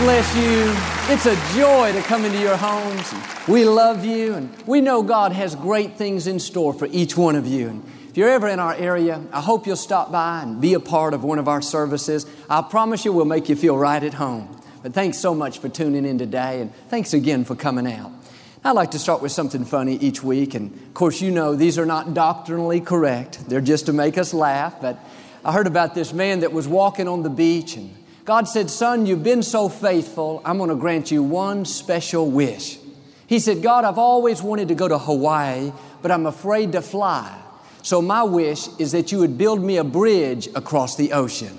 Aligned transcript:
Bless 0.00 0.36
you. 0.36 0.74
It's 1.14 1.24
a 1.24 1.56
joy 1.58 1.90
to 1.90 2.02
come 2.02 2.26
into 2.26 2.38
your 2.38 2.58
homes. 2.58 3.14
We 3.48 3.64
love 3.64 4.04
you, 4.04 4.34
and 4.34 4.54
we 4.66 4.82
know 4.82 5.02
God 5.02 5.32
has 5.32 5.54
great 5.54 5.94
things 5.94 6.26
in 6.26 6.38
store 6.38 6.74
for 6.74 6.84
each 6.92 7.16
one 7.16 7.34
of 7.34 7.46
you. 7.46 7.68
And 7.68 7.82
if 8.10 8.16
you're 8.18 8.28
ever 8.28 8.46
in 8.46 8.58
our 8.58 8.74
area, 8.74 9.22
I 9.32 9.40
hope 9.40 9.66
you'll 9.66 9.74
stop 9.74 10.12
by 10.12 10.42
and 10.42 10.60
be 10.60 10.74
a 10.74 10.80
part 10.80 11.14
of 11.14 11.24
one 11.24 11.38
of 11.38 11.48
our 11.48 11.62
services. 11.62 12.26
I 12.50 12.60
promise 12.60 13.06
you 13.06 13.12
we'll 13.14 13.24
make 13.24 13.48
you 13.48 13.56
feel 13.56 13.78
right 13.78 14.02
at 14.02 14.12
home. 14.12 14.60
But 14.82 14.92
thanks 14.92 15.16
so 15.16 15.34
much 15.34 15.60
for 15.60 15.70
tuning 15.70 16.04
in 16.04 16.18
today, 16.18 16.60
and 16.60 16.74
thanks 16.90 17.14
again 17.14 17.46
for 17.46 17.56
coming 17.56 17.90
out. 17.90 18.12
I 18.62 18.72
like 18.72 18.90
to 18.90 18.98
start 18.98 19.22
with 19.22 19.32
something 19.32 19.64
funny 19.64 19.96
each 19.96 20.22
week, 20.22 20.54
and 20.54 20.74
of 20.74 20.92
course, 20.92 21.22
you 21.22 21.30
know 21.30 21.56
these 21.56 21.78
are 21.78 21.86
not 21.86 22.12
doctrinally 22.12 22.82
correct. 22.82 23.48
They're 23.48 23.62
just 23.62 23.86
to 23.86 23.94
make 23.94 24.18
us 24.18 24.34
laugh. 24.34 24.78
But 24.78 24.98
I 25.42 25.52
heard 25.52 25.66
about 25.66 25.94
this 25.94 26.12
man 26.12 26.40
that 26.40 26.52
was 26.52 26.68
walking 26.68 27.08
on 27.08 27.22
the 27.22 27.30
beach, 27.30 27.76
and 27.78 27.96
God 28.26 28.48
said, 28.48 28.70
Son, 28.70 29.06
you've 29.06 29.22
been 29.22 29.44
so 29.44 29.68
faithful, 29.68 30.42
I'm 30.44 30.58
going 30.58 30.68
to 30.68 30.74
grant 30.74 31.12
you 31.12 31.22
one 31.22 31.64
special 31.64 32.28
wish. 32.28 32.76
He 33.28 33.38
said, 33.38 33.62
God, 33.62 33.84
I've 33.84 33.98
always 33.98 34.42
wanted 34.42 34.66
to 34.68 34.74
go 34.74 34.88
to 34.88 34.98
Hawaii, 34.98 35.72
but 36.02 36.10
I'm 36.10 36.26
afraid 36.26 36.72
to 36.72 36.82
fly. 36.82 37.40
So 37.82 38.02
my 38.02 38.24
wish 38.24 38.66
is 38.80 38.90
that 38.92 39.12
you 39.12 39.20
would 39.20 39.38
build 39.38 39.62
me 39.62 39.76
a 39.76 39.84
bridge 39.84 40.48
across 40.56 40.96
the 40.96 41.12
ocean. 41.12 41.56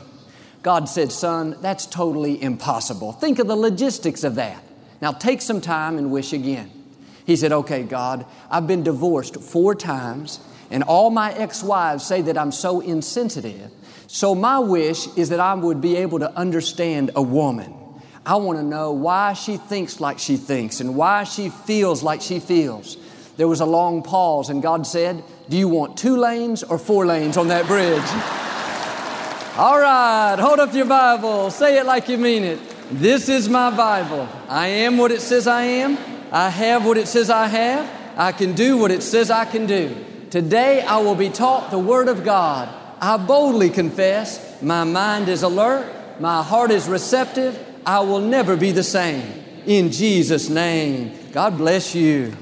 God 0.61 0.89
said, 0.89 1.13
Son, 1.13 1.55
that's 1.61 1.85
totally 1.85 2.41
impossible. 2.43 3.13
Think 3.13 3.39
of 3.39 3.47
the 3.47 3.55
logistics 3.55 4.25
of 4.25 4.35
that. 4.35 4.61
Now 5.01 5.13
take 5.13 5.41
some 5.41 5.61
time 5.61 5.97
and 5.97 6.11
wish 6.11 6.33
again. 6.33 6.69
He 7.25 7.37
said, 7.37 7.53
Okay, 7.53 7.83
God, 7.83 8.25
I've 8.51 8.67
been 8.67 8.83
divorced 8.83 9.41
four 9.41 9.73
times, 9.73 10.41
and 10.69 10.83
all 10.83 11.11
my 11.11 11.31
ex 11.31 11.63
wives 11.63 12.05
say 12.05 12.21
that 12.23 12.37
I'm 12.37 12.51
so 12.51 12.81
insensitive. 12.81 13.71
So, 14.09 14.33
my 14.33 14.59
wish 14.59 15.05
is 15.17 15.29
that 15.29 15.41
I 15.41 15.53
would 15.53 15.81
be 15.81 15.97
able 15.97 16.19
to 16.19 16.31
understand 16.33 17.11
a 17.15 17.21
woman. 17.21 17.73
I 18.25 18.37
want 18.37 18.57
to 18.57 18.63
know 18.63 18.93
why 18.93 19.33
she 19.33 19.57
thinks 19.57 19.99
like 19.99 20.17
she 20.17 20.37
thinks 20.37 20.79
and 20.79 20.95
why 20.95 21.25
she 21.25 21.49
feels 21.49 22.03
like 22.03 22.21
she 22.21 22.39
feels. 22.39 22.97
There 23.35 23.49
was 23.49 23.59
a 23.59 23.65
long 23.65 24.03
pause, 24.03 24.49
and 24.49 24.61
God 24.61 24.87
said, 24.87 25.23
Do 25.49 25.57
you 25.57 25.67
want 25.67 25.97
two 25.97 26.15
lanes 26.15 26.63
or 26.63 26.77
four 26.77 27.05
lanes 27.05 27.35
on 27.35 27.49
that 27.49 27.67
bridge? 27.67 28.01
All 29.57 29.77
right, 29.77 30.37
hold 30.39 30.59
up 30.59 30.73
your 30.73 30.85
Bible, 30.85 31.51
say 31.51 31.77
it 31.77 31.85
like 31.85 32.07
you 32.07 32.17
mean 32.17 32.43
it. 32.43 32.59
This 32.89 33.27
is 33.27 33.49
my 33.49 33.75
Bible. 33.75 34.29
I 34.47 34.67
am 34.67 34.97
what 34.97 35.11
it 35.11 35.19
says 35.19 35.47
I 35.47 35.63
am, 35.63 35.97
I 36.31 36.49
have 36.49 36.85
what 36.85 36.97
it 36.97 37.09
says 37.09 37.29
I 37.29 37.47
have, 37.47 38.17
I 38.17 38.31
can 38.31 38.53
do 38.53 38.77
what 38.77 38.91
it 38.91 39.03
says 39.03 39.29
I 39.29 39.43
can 39.43 39.65
do. 39.65 39.95
Today 40.29 40.81
I 40.81 40.97
will 40.99 41.15
be 41.15 41.29
taught 41.29 41.71
the 41.71 41.79
Word 41.79 42.07
of 42.07 42.23
God. 42.23 42.69
I 42.99 43.17
boldly 43.17 43.69
confess, 43.69 44.61
my 44.61 44.83
mind 44.83 45.29
is 45.29 45.43
alert, 45.43 46.19
my 46.19 46.41
heart 46.41 46.71
is 46.71 46.87
receptive, 46.87 47.57
I 47.85 47.99
will 47.99 48.19
never 48.19 48.57
be 48.57 48.71
the 48.71 48.83
same. 48.83 49.23
In 49.65 49.91
Jesus' 49.91 50.49
name, 50.49 51.17
God 51.31 51.57
bless 51.57 51.93
you. 51.93 52.33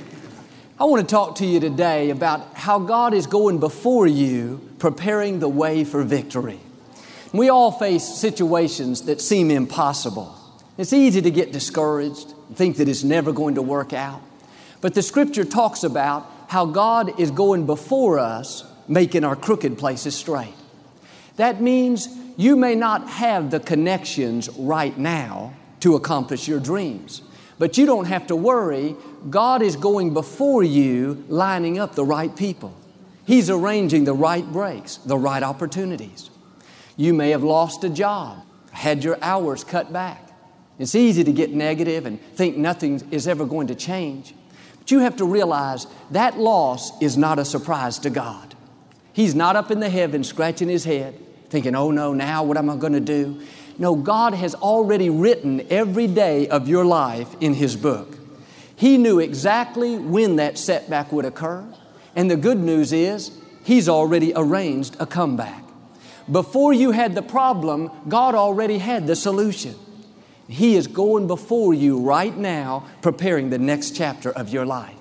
I 0.79 0.85
want 0.85 1.07
to 1.07 1.11
talk 1.11 1.35
to 1.35 1.45
you 1.45 1.59
today 1.59 2.09
about 2.09 2.53
how 2.53 2.79
God 2.79 3.13
is 3.13 3.27
going 3.27 3.59
before 3.59 4.07
you, 4.07 4.61
preparing 4.79 5.39
the 5.39 5.49
way 5.49 5.83
for 5.83 6.03
victory. 6.03 6.59
We 7.33 7.49
all 7.49 7.71
face 7.71 8.03
situations 8.03 9.03
that 9.03 9.21
seem 9.21 9.51
impossible. 9.51 10.35
It's 10.77 10.93
easy 10.93 11.21
to 11.21 11.31
get 11.31 11.51
discouraged, 11.51 12.33
and 12.47 12.55
think 12.55 12.77
that 12.77 12.87
it's 12.87 13.03
never 13.03 13.33
going 13.33 13.55
to 13.55 13.61
work 13.61 13.93
out. 13.93 14.21
But 14.81 14.93
the 14.93 15.01
scripture 15.01 15.45
talks 15.45 15.83
about 15.83 16.31
how 16.47 16.65
God 16.65 17.19
is 17.19 17.31
going 17.31 17.65
before 17.65 18.19
us, 18.19 18.63
making 18.87 19.23
our 19.23 19.35
crooked 19.35 19.77
places 19.77 20.15
straight. 20.15 20.53
That 21.37 21.61
means 21.61 22.07
you 22.37 22.55
may 22.55 22.75
not 22.75 23.09
have 23.09 23.51
the 23.51 23.59
connections 23.59 24.49
right 24.57 24.97
now 24.97 25.53
to 25.81 25.95
accomplish 25.95 26.47
your 26.47 26.59
dreams. 26.59 27.21
But 27.57 27.77
you 27.77 27.85
don't 27.85 28.05
have 28.05 28.27
to 28.27 28.35
worry. 28.35 28.95
God 29.29 29.61
is 29.61 29.75
going 29.75 30.13
before 30.13 30.63
you, 30.63 31.23
lining 31.29 31.79
up 31.79 31.95
the 31.95 32.03
right 32.03 32.35
people. 32.35 32.75
He's 33.25 33.49
arranging 33.49 34.03
the 34.03 34.13
right 34.13 34.45
breaks, 34.45 34.97
the 34.97 35.17
right 35.17 35.41
opportunities. 35.41 36.29
You 36.97 37.13
may 37.13 37.31
have 37.31 37.43
lost 37.43 37.83
a 37.83 37.89
job, 37.89 38.45
had 38.71 39.03
your 39.03 39.17
hours 39.21 39.63
cut 39.63 39.91
back. 39.91 40.21
It's 40.77 40.95
easy 40.95 41.23
to 41.23 41.31
get 41.31 41.51
negative 41.53 42.05
and 42.05 42.21
think 42.35 42.57
nothing 42.57 43.01
is 43.11 43.27
ever 43.27 43.45
going 43.45 43.67
to 43.67 43.75
change. 43.75 44.35
But 44.79 44.91
you 44.91 44.99
have 44.99 45.15
to 45.17 45.25
realize 45.25 45.87
that 46.11 46.37
loss 46.37 47.01
is 47.01 47.17
not 47.17 47.39
a 47.39 47.45
surprise 47.45 47.99
to 47.99 48.09
God. 48.09 48.54
He's 49.15 49.33
not 49.33 49.55
up 49.55 49.71
in 49.71 49.79
the 49.79 49.89
heavens 49.89 50.27
scratching 50.27 50.67
his 50.67 50.83
head, 50.83 51.17
thinking, 51.49 51.73
oh 51.73 51.89
no, 51.89 52.13
now 52.13 52.43
what 52.43 52.57
am 52.57 52.69
I 52.69 52.75
going 52.75 52.91
to 52.91 52.99
do? 52.99 53.41
No, 53.77 53.95
God 53.95 54.33
has 54.33 54.55
already 54.55 55.09
written 55.09 55.65
every 55.69 56.07
day 56.07 56.49
of 56.49 56.67
your 56.67 56.83
life 56.83 57.33
in 57.39 57.53
His 57.53 57.77
book. 57.77 58.17
He 58.75 58.97
knew 58.97 59.19
exactly 59.19 59.97
when 59.97 60.35
that 60.35 60.57
setback 60.57 61.13
would 61.13 61.23
occur. 61.23 61.65
And 62.13 62.29
the 62.29 62.35
good 62.35 62.59
news 62.59 62.91
is, 62.91 63.31
He's 63.63 63.87
already 63.87 64.33
arranged 64.35 64.97
a 64.99 65.05
comeback. 65.05 65.63
Before 66.29 66.73
you 66.73 66.91
had 66.91 67.15
the 67.15 67.21
problem, 67.21 67.89
God 68.09 68.35
already 68.35 68.79
had 68.79 69.07
the 69.07 69.15
solution. 69.15 69.75
He 70.49 70.75
is 70.75 70.87
going 70.87 71.27
before 71.27 71.73
you 71.73 71.99
right 71.99 72.35
now, 72.35 72.85
preparing 73.01 73.49
the 73.49 73.59
next 73.59 73.95
chapter 73.95 74.29
of 74.29 74.49
your 74.49 74.65
life. 74.65 74.94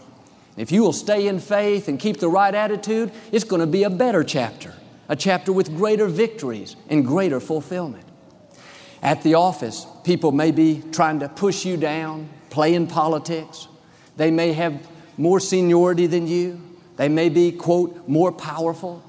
If 0.56 0.70
you 0.70 0.82
will 0.82 0.92
stay 0.92 1.26
in 1.26 1.40
faith 1.40 1.88
and 1.88 1.98
keep 1.98 2.18
the 2.18 2.28
right 2.28 2.54
attitude, 2.54 3.10
it's 3.32 3.44
going 3.44 3.60
to 3.60 3.66
be 3.66 3.82
a 3.82 3.90
better 3.90 4.22
chapter, 4.22 4.72
a 5.08 5.16
chapter 5.16 5.52
with 5.52 5.76
greater 5.76 6.06
victories 6.06 6.76
and 6.88 7.04
greater 7.04 7.40
fulfillment. 7.40 8.04
At 9.02 9.22
the 9.22 9.34
office, 9.34 9.86
people 10.04 10.32
may 10.32 10.50
be 10.50 10.82
trying 10.92 11.20
to 11.20 11.28
push 11.28 11.64
you 11.64 11.76
down, 11.76 12.28
playing 12.50 12.86
politics. 12.86 13.68
They 14.16 14.30
may 14.30 14.52
have 14.52 14.86
more 15.18 15.40
seniority 15.40 16.06
than 16.06 16.26
you. 16.26 16.60
They 16.96 17.08
may 17.08 17.28
be, 17.28 17.50
quote, 17.50 18.06
more 18.08 18.30
powerful. 18.30 19.02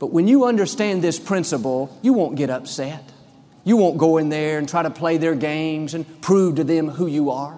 But 0.00 0.08
when 0.08 0.26
you 0.26 0.44
understand 0.44 1.02
this 1.02 1.18
principle, 1.18 1.96
you 2.02 2.12
won't 2.12 2.36
get 2.36 2.50
upset. 2.50 3.04
You 3.62 3.76
won't 3.76 3.98
go 3.98 4.16
in 4.16 4.28
there 4.28 4.58
and 4.58 4.68
try 4.68 4.82
to 4.82 4.90
play 4.90 5.18
their 5.18 5.34
games 5.34 5.94
and 5.94 6.20
prove 6.20 6.56
to 6.56 6.64
them 6.64 6.88
who 6.88 7.06
you 7.06 7.30
are. 7.30 7.56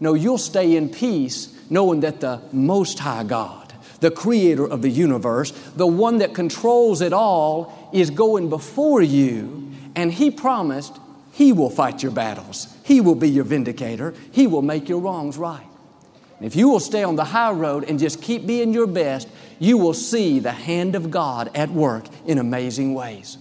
No, 0.00 0.14
you'll 0.14 0.38
stay 0.38 0.76
in 0.76 0.88
peace 0.88 1.53
knowing 1.70 2.00
that 2.00 2.20
the 2.20 2.40
Most 2.52 2.98
High 2.98 3.24
God, 3.24 3.72
the 4.00 4.10
creator 4.10 4.66
of 4.66 4.82
the 4.82 4.90
universe, 4.90 5.50
the 5.76 5.86
one 5.86 6.18
that 6.18 6.34
controls 6.34 7.00
it 7.00 7.12
all, 7.12 7.90
is 7.92 8.10
going 8.10 8.48
before 8.48 9.02
you, 9.02 9.70
and 9.94 10.12
He 10.12 10.30
promised 10.30 10.98
He 11.32 11.52
will 11.52 11.70
fight 11.70 12.02
your 12.02 12.12
battles. 12.12 12.68
He 12.84 13.00
will 13.00 13.14
be 13.14 13.30
your 13.30 13.44
vindicator. 13.44 14.14
He 14.30 14.46
will 14.46 14.62
make 14.62 14.88
your 14.88 15.00
wrongs 15.00 15.38
right. 15.38 15.66
If 16.40 16.56
you 16.56 16.68
will 16.68 16.80
stay 16.80 17.02
on 17.02 17.16
the 17.16 17.24
high 17.24 17.52
road 17.52 17.88
and 17.88 17.98
just 17.98 18.20
keep 18.20 18.46
being 18.46 18.74
your 18.74 18.86
best, 18.86 19.28
you 19.58 19.78
will 19.78 19.94
see 19.94 20.40
the 20.40 20.52
hand 20.52 20.94
of 20.94 21.10
God 21.10 21.50
at 21.54 21.70
work 21.70 22.04
in 22.26 22.38
amazing 22.38 22.92
ways. 22.92 23.38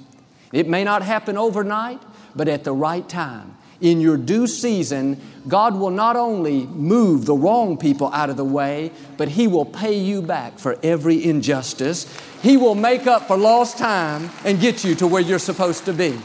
It 0.53 0.69
may 0.69 0.83
not 0.83 1.01
happen 1.01 1.35
overnight, 1.35 2.01
but 2.35 2.47
at 2.47 2.63
the 2.63 2.71
right 2.71 3.07
time, 3.09 3.57
in 3.83 3.99
your 3.99 4.17
due 4.17 4.47
season, 4.47 5.19
God 5.47 5.75
will 5.75 5.91
not 5.91 6.15
only 6.15 6.65
move 6.67 7.25
the 7.25 7.35
wrong 7.35 7.77
people 7.77 8.07
out 8.13 8.29
of 8.29 8.37
the 8.37 8.45
way, 8.45 8.91
but 9.17 9.27
He 9.27 9.45
will 9.45 9.65
pay 9.65 9.93
you 9.93 10.21
back 10.21 10.57
for 10.57 10.79
every 10.81 11.23
injustice. 11.23 12.07
He 12.41 12.55
will 12.55 12.75
make 12.75 13.05
up 13.07 13.27
for 13.27 13.37
lost 13.37 13.77
time 13.77 14.31
and 14.45 14.59
get 14.59 14.85
you 14.85 14.95
to 14.95 15.05
where 15.05 15.21
you're 15.21 15.37
supposed 15.37 15.85
to 15.85 15.93
be. 15.93 16.17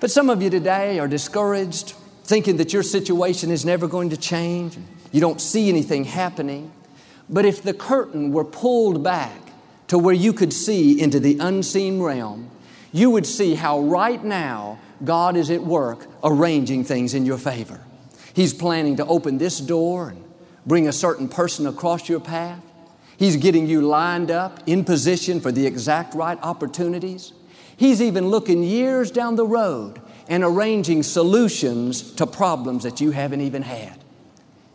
But 0.00 0.10
some 0.10 0.30
of 0.30 0.42
you 0.42 0.50
today 0.50 0.98
are 0.98 1.06
discouraged, 1.06 1.94
thinking 2.24 2.56
that 2.56 2.72
your 2.72 2.82
situation 2.82 3.50
is 3.52 3.64
never 3.64 3.86
going 3.86 4.10
to 4.10 4.16
change. 4.16 4.76
You 5.12 5.20
don't 5.20 5.40
see 5.40 5.68
anything 5.68 6.04
happening. 6.04 6.72
But 7.28 7.44
if 7.44 7.62
the 7.62 7.74
curtain 7.74 8.32
were 8.32 8.44
pulled 8.44 9.04
back 9.04 9.52
to 9.86 9.98
where 9.98 10.14
you 10.14 10.32
could 10.32 10.52
see 10.52 11.00
into 11.00 11.20
the 11.20 11.38
unseen 11.38 12.02
realm, 12.02 12.50
you 12.92 13.10
would 13.10 13.26
see 13.26 13.54
how 13.54 13.80
right 13.80 14.22
now 14.22 14.78
God 15.04 15.36
is 15.36 15.50
at 15.50 15.62
work 15.62 16.06
arranging 16.22 16.84
things 16.84 17.14
in 17.14 17.24
your 17.24 17.38
favor. 17.38 17.80
He's 18.34 18.54
planning 18.54 18.96
to 18.96 19.06
open 19.06 19.38
this 19.38 19.58
door 19.60 20.10
and 20.10 20.24
bring 20.66 20.88
a 20.88 20.92
certain 20.92 21.28
person 21.28 21.66
across 21.66 22.08
your 22.08 22.20
path. 22.20 22.62
He's 23.16 23.36
getting 23.36 23.66
you 23.66 23.82
lined 23.82 24.30
up 24.30 24.60
in 24.66 24.84
position 24.84 25.40
for 25.40 25.52
the 25.52 25.66
exact 25.66 26.14
right 26.14 26.38
opportunities. 26.42 27.32
He's 27.76 28.00
even 28.02 28.28
looking 28.28 28.62
years 28.62 29.10
down 29.10 29.36
the 29.36 29.46
road 29.46 30.00
and 30.28 30.44
arranging 30.44 31.02
solutions 31.02 32.12
to 32.12 32.26
problems 32.26 32.84
that 32.84 33.00
you 33.00 33.10
haven't 33.10 33.40
even 33.40 33.62
had. 33.62 33.98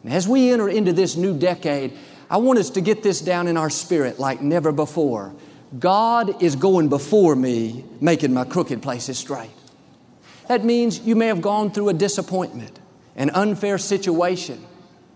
And 0.03 0.13
as 0.13 0.27
we 0.27 0.51
enter 0.51 0.69
into 0.69 0.93
this 0.93 1.15
new 1.15 1.37
decade, 1.37 1.93
I 2.29 2.37
want 2.37 2.59
us 2.59 2.71
to 2.71 2.81
get 2.81 3.03
this 3.03 3.21
down 3.21 3.47
in 3.47 3.57
our 3.57 3.69
spirit 3.69 4.19
like 4.19 4.41
never 4.41 4.71
before. 4.71 5.33
God 5.79 6.41
is 6.41 6.55
going 6.55 6.89
before 6.89 7.35
me, 7.35 7.83
making 7.99 8.33
my 8.33 8.45
crooked 8.45 8.81
places 8.81 9.17
straight. 9.17 9.49
That 10.47 10.63
means 10.63 10.99
you 10.99 11.15
may 11.15 11.27
have 11.27 11.41
gone 11.41 11.71
through 11.71 11.89
a 11.89 11.93
disappointment, 11.93 12.79
an 13.15 13.31
unfair 13.31 13.77
situation, 13.77 14.63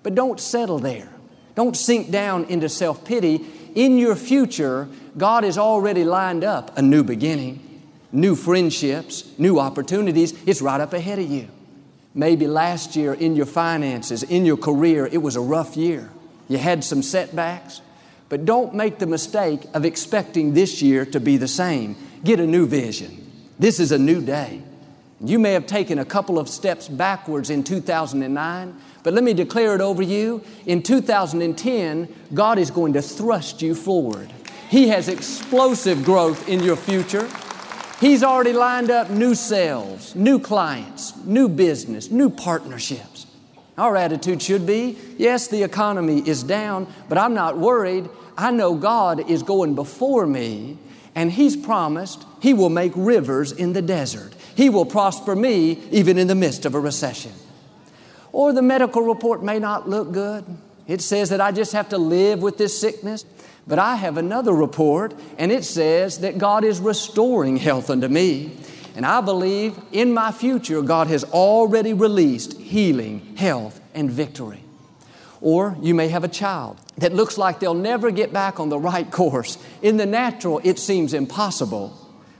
but 0.01 0.15
don't 0.15 0.39
settle 0.39 0.79
there. 0.79 1.09
Don't 1.55 1.75
sink 1.75 2.09
down 2.09 2.45
into 2.45 2.69
self 2.69 3.03
pity. 3.05 3.45
In 3.75 3.97
your 3.97 4.15
future, 4.15 4.87
God 5.17 5.43
has 5.43 5.57
already 5.57 6.03
lined 6.03 6.43
up 6.43 6.77
a 6.77 6.81
new 6.81 7.03
beginning, 7.03 7.83
new 8.11 8.35
friendships, 8.35 9.29
new 9.37 9.59
opportunities. 9.59 10.33
It's 10.45 10.61
right 10.61 10.81
up 10.81 10.93
ahead 10.93 11.19
of 11.19 11.29
you. 11.29 11.47
Maybe 12.15 12.47
last 12.47 12.95
year 12.95 13.13
in 13.13 13.35
your 13.35 13.45
finances, 13.45 14.23
in 14.23 14.45
your 14.45 14.57
career, 14.57 15.05
it 15.05 15.19
was 15.19 15.35
a 15.35 15.41
rough 15.41 15.77
year. 15.77 16.09
You 16.47 16.57
had 16.57 16.83
some 16.83 17.03
setbacks, 17.03 17.81
but 18.29 18.45
don't 18.45 18.73
make 18.73 18.99
the 18.99 19.07
mistake 19.07 19.61
of 19.73 19.83
expecting 19.83 20.53
this 20.53 20.81
year 20.81 21.05
to 21.05 21.19
be 21.19 21.37
the 21.37 21.47
same. 21.47 21.95
Get 22.23 22.39
a 22.39 22.47
new 22.47 22.67
vision. 22.67 23.29
This 23.57 23.79
is 23.79 23.91
a 23.91 23.97
new 23.97 24.21
day. 24.21 24.61
You 25.21 25.37
may 25.37 25.51
have 25.51 25.65
taken 25.65 25.99
a 25.99 26.05
couple 26.05 26.39
of 26.39 26.47
steps 26.47 26.87
backwards 26.87 27.49
in 27.49 27.63
2009, 27.63 28.75
but 29.03 29.13
let 29.13 29.23
me 29.23 29.33
declare 29.33 29.75
it 29.75 29.81
over 29.81 30.01
you. 30.01 30.41
In 30.65 30.81
2010, 30.81 32.07
God 32.33 32.57
is 32.57 32.71
going 32.71 32.93
to 32.93 33.01
thrust 33.01 33.61
you 33.61 33.75
forward. 33.75 34.31
He 34.69 34.87
has 34.89 35.09
explosive 35.09 36.05
growth 36.05 36.47
in 36.47 36.61
your 36.63 36.77
future. 36.77 37.27
He's 37.99 38.23
already 38.23 38.53
lined 38.53 38.91
up 38.91 39.09
new 39.09 39.35
sales, 39.35 40.15
new 40.15 40.39
clients, 40.39 41.17
new 41.25 41.49
business, 41.49 42.09
new 42.09 42.29
partnerships. 42.29 43.08
Our 43.79 43.95
attitude 43.95 44.41
should 44.41 44.65
be 44.65 44.97
yes, 45.17 45.47
the 45.47 45.63
economy 45.63 46.19
is 46.27 46.43
down, 46.43 46.91
but 47.07 47.17
I'm 47.17 47.33
not 47.33 47.57
worried. 47.57 48.09
I 48.37 48.51
know 48.51 48.75
God 48.75 49.29
is 49.29 49.41
going 49.41 49.73
before 49.73 50.27
me, 50.27 50.77
and 51.15 51.31
He's 51.31 51.55
promised 51.55 52.25
He 52.41 52.53
will 52.53 52.69
make 52.69 52.91
rivers 52.95 53.53
in 53.53 53.71
the 53.71 53.81
desert. 53.81 54.35
He 54.55 54.69
will 54.69 54.85
prosper 54.85 55.35
me 55.35 55.81
even 55.91 56.17
in 56.17 56.27
the 56.27 56.35
midst 56.35 56.65
of 56.65 56.75
a 56.75 56.79
recession. 56.79 57.31
Or 58.33 58.51
the 58.51 58.61
medical 58.61 59.01
report 59.01 59.43
may 59.43 59.59
not 59.59 59.87
look 59.87 60.11
good. 60.11 60.45
It 60.85 61.01
says 61.01 61.29
that 61.29 61.39
I 61.39 61.53
just 61.53 61.71
have 61.71 61.89
to 61.89 61.97
live 61.97 62.41
with 62.41 62.57
this 62.57 62.77
sickness. 62.77 63.25
But 63.65 63.79
I 63.79 63.95
have 63.95 64.17
another 64.17 64.51
report, 64.51 65.13
and 65.37 65.51
it 65.51 65.63
says 65.63 66.19
that 66.19 66.39
God 66.39 66.63
is 66.63 66.79
restoring 66.79 67.55
health 67.55 67.89
unto 67.91 68.07
me. 68.07 68.57
And 68.95 69.05
I 69.05 69.21
believe 69.21 69.79
in 69.91 70.13
my 70.13 70.31
future, 70.31 70.81
God 70.81 71.07
has 71.07 71.23
already 71.25 71.93
released 71.93 72.57
healing, 72.59 73.35
health, 73.35 73.79
and 73.93 74.09
victory. 74.09 74.63
Or 75.41 75.77
you 75.81 75.95
may 75.95 76.09
have 76.09 76.23
a 76.23 76.29
child 76.29 76.77
that 76.97 77.13
looks 77.13 77.37
like 77.37 77.59
they'll 77.59 77.73
never 77.73 78.11
get 78.11 78.33
back 78.33 78.59
on 78.59 78.69
the 78.69 78.79
right 78.79 79.09
course. 79.09 79.57
In 79.81 79.97
the 79.97 80.05
natural, 80.05 80.59
it 80.63 80.79
seems 80.79 81.13
impossible. 81.13 81.95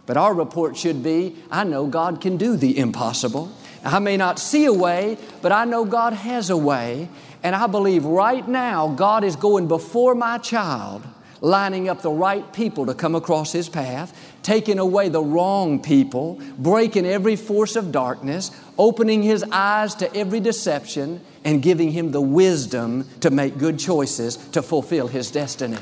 But 0.06 0.18
our 0.18 0.34
report 0.34 0.76
should 0.76 1.04
be 1.04 1.38
I 1.52 1.64
know 1.64 1.88
God 1.88 2.20
can 2.20 2.38
do 2.38 2.58
the 2.58 2.78
impossible. 2.78 3.52
I 3.84 4.00
may 4.00 4.18
not 4.18 4.40
see 4.40 4.66
a 4.66 4.74
way, 4.74 5.18
but 5.42 5.52
I 5.52 5.66
know 5.66 5.86
God 5.86 6.14
has 6.14 6.50
a 6.50 6.58
way. 6.58 7.08
And 7.44 7.56
I 7.56 7.68
believe 7.68 8.04
right 8.04 8.46
now 8.46 8.90
God 8.90 9.24
is 9.24 9.36
going 9.38 9.68
before 9.68 10.16
my 10.16 10.38
child 10.38 11.04
lining 11.42 11.88
up 11.88 12.02
the 12.02 12.12
right 12.12 12.52
people 12.52 12.86
to 12.88 12.94
come 12.94 13.16
across 13.16 13.52
his 13.52 13.70
path, 13.70 14.29
taking 14.44 14.80
away 14.80 15.10
the 15.10 15.22
wrong 15.22 15.82
people, 15.82 16.40
breaking 16.58 17.06
every 17.06 17.36
force 17.36 17.76
of 17.76 17.92
darkness, 17.92 18.52
opening 18.78 19.24
his 19.24 19.44
eyes 19.52 19.96
to 19.96 20.14
every 20.16 20.40
deception, 20.40 21.22
and 21.44 21.62
giving 21.62 21.92
him 21.92 22.12
the 22.12 22.22
wisdom 22.22 23.08
to 23.22 23.30
make 23.30 23.58
good 23.58 23.80
choices 23.80 24.38
to 24.38 24.62
fulfill 24.62 25.08
his 25.08 25.32
destiny. 25.32 25.78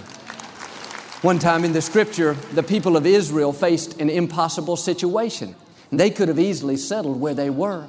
One 1.22 1.40
time 1.40 1.64
in 1.64 1.74
the 1.74 1.82
scripture, 1.82 2.34
the 2.54 2.62
people 2.62 2.96
of 2.96 3.06
Israel 3.06 3.52
faced 3.52 4.00
an 4.00 4.10
impossible 4.10 4.78
situation. 4.78 5.56
They 5.92 6.10
could 6.10 6.28
have 6.28 6.40
easily 6.40 6.78
settled 6.78 7.20
where 7.20 7.34
they 7.34 7.50
were. 7.50 7.88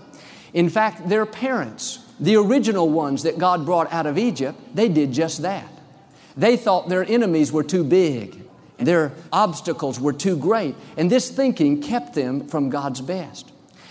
In 0.55 0.71
fact, 0.71 1.09
their 1.09 1.27
parents, 1.27 1.99
the 2.19 2.37
original 2.37 2.89
ones 2.89 3.25
that 3.25 3.39
God 3.39 3.67
brought 3.67 3.93
out 3.93 4.07
of 4.07 4.17
Egypt, 4.17 4.59
they 4.75 4.89
did 4.89 5.13
just 5.13 5.43
that. 5.43 5.69
They 6.37 6.57
thought 6.57 6.89
their 6.89 7.05
enemies 7.05 7.53
were 7.53 7.65
too 7.65 7.85
big, 7.85 8.48
their 8.79 9.13
obstacles 9.33 9.99
were 9.99 10.13
too 10.13 10.37
great, 10.37 10.75
and 10.97 11.11
this 11.11 11.31
thinking 11.31 11.83
kept 11.83 12.15
them 12.15 12.47
from 12.47 12.71
God's 12.71 13.01
best. 13.01 13.51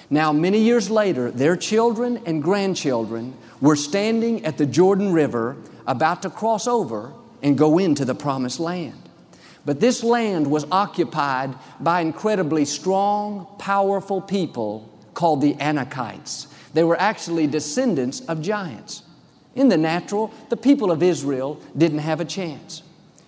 Now, 0.09 0.31
many 0.31 0.59
years 0.59 0.89
later, 0.89 1.29
their 1.31 1.57
children 1.57 2.21
and 2.25 2.41
grandchildren 2.41 3.33
were 3.59 3.75
standing 3.75 4.45
at 4.45 4.57
the 4.57 4.65
Jordan 4.65 5.11
River 5.11 5.57
about 5.85 6.21
to 6.21 6.29
cross 6.29 6.67
over 6.67 7.11
and 7.43 7.57
go 7.57 7.77
into 7.77 8.05
the 8.05 8.15
promised 8.15 8.59
land. 8.59 9.01
But 9.65 9.81
this 9.81 10.03
land 10.03 10.49
was 10.49 10.65
occupied 10.71 11.53
by 11.81 11.99
incredibly 11.99 12.63
strong, 12.63 13.47
powerful 13.59 14.21
people 14.21 14.89
called 15.13 15.41
the 15.41 15.55
Anakites. 15.55 16.47
They 16.73 16.85
were 16.85 16.99
actually 16.99 17.47
descendants 17.47 18.21
of 18.21 18.41
giants. 18.41 19.03
In 19.55 19.67
the 19.67 19.77
natural, 19.77 20.31
the 20.49 20.55
people 20.55 20.91
of 20.91 21.03
Israel 21.03 21.59
didn't 21.77 21.99
have 21.99 22.21
a 22.21 22.25
chance. 22.25 22.83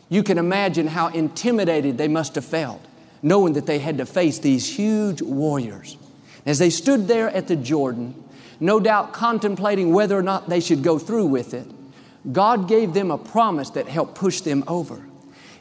You 0.09 0.23
can 0.23 0.37
imagine 0.37 0.87
how 0.87 1.07
intimidated 1.07 1.97
they 1.97 2.07
must 2.07 2.35
have 2.35 2.45
felt, 2.45 2.81
knowing 3.21 3.53
that 3.53 3.67
they 3.67 3.79
had 3.79 3.99
to 3.99 4.05
face 4.05 4.39
these 4.39 4.67
huge 4.67 5.21
warriors. 5.21 5.97
As 6.45 6.57
they 6.57 6.71
stood 6.71 7.07
there 7.07 7.29
at 7.29 7.47
the 7.47 7.55
Jordan, 7.55 8.15
no 8.59 8.79
doubt 8.79 9.13
contemplating 9.13 9.93
whether 9.93 10.17
or 10.17 10.23
not 10.23 10.49
they 10.49 10.59
should 10.59 10.83
go 10.83 10.97
through 10.97 11.27
with 11.27 11.53
it, 11.53 11.67
God 12.31 12.67
gave 12.67 12.93
them 12.93 13.11
a 13.11 13.17
promise 13.17 13.69
that 13.71 13.87
helped 13.87 14.15
push 14.15 14.41
them 14.41 14.63
over. 14.67 15.05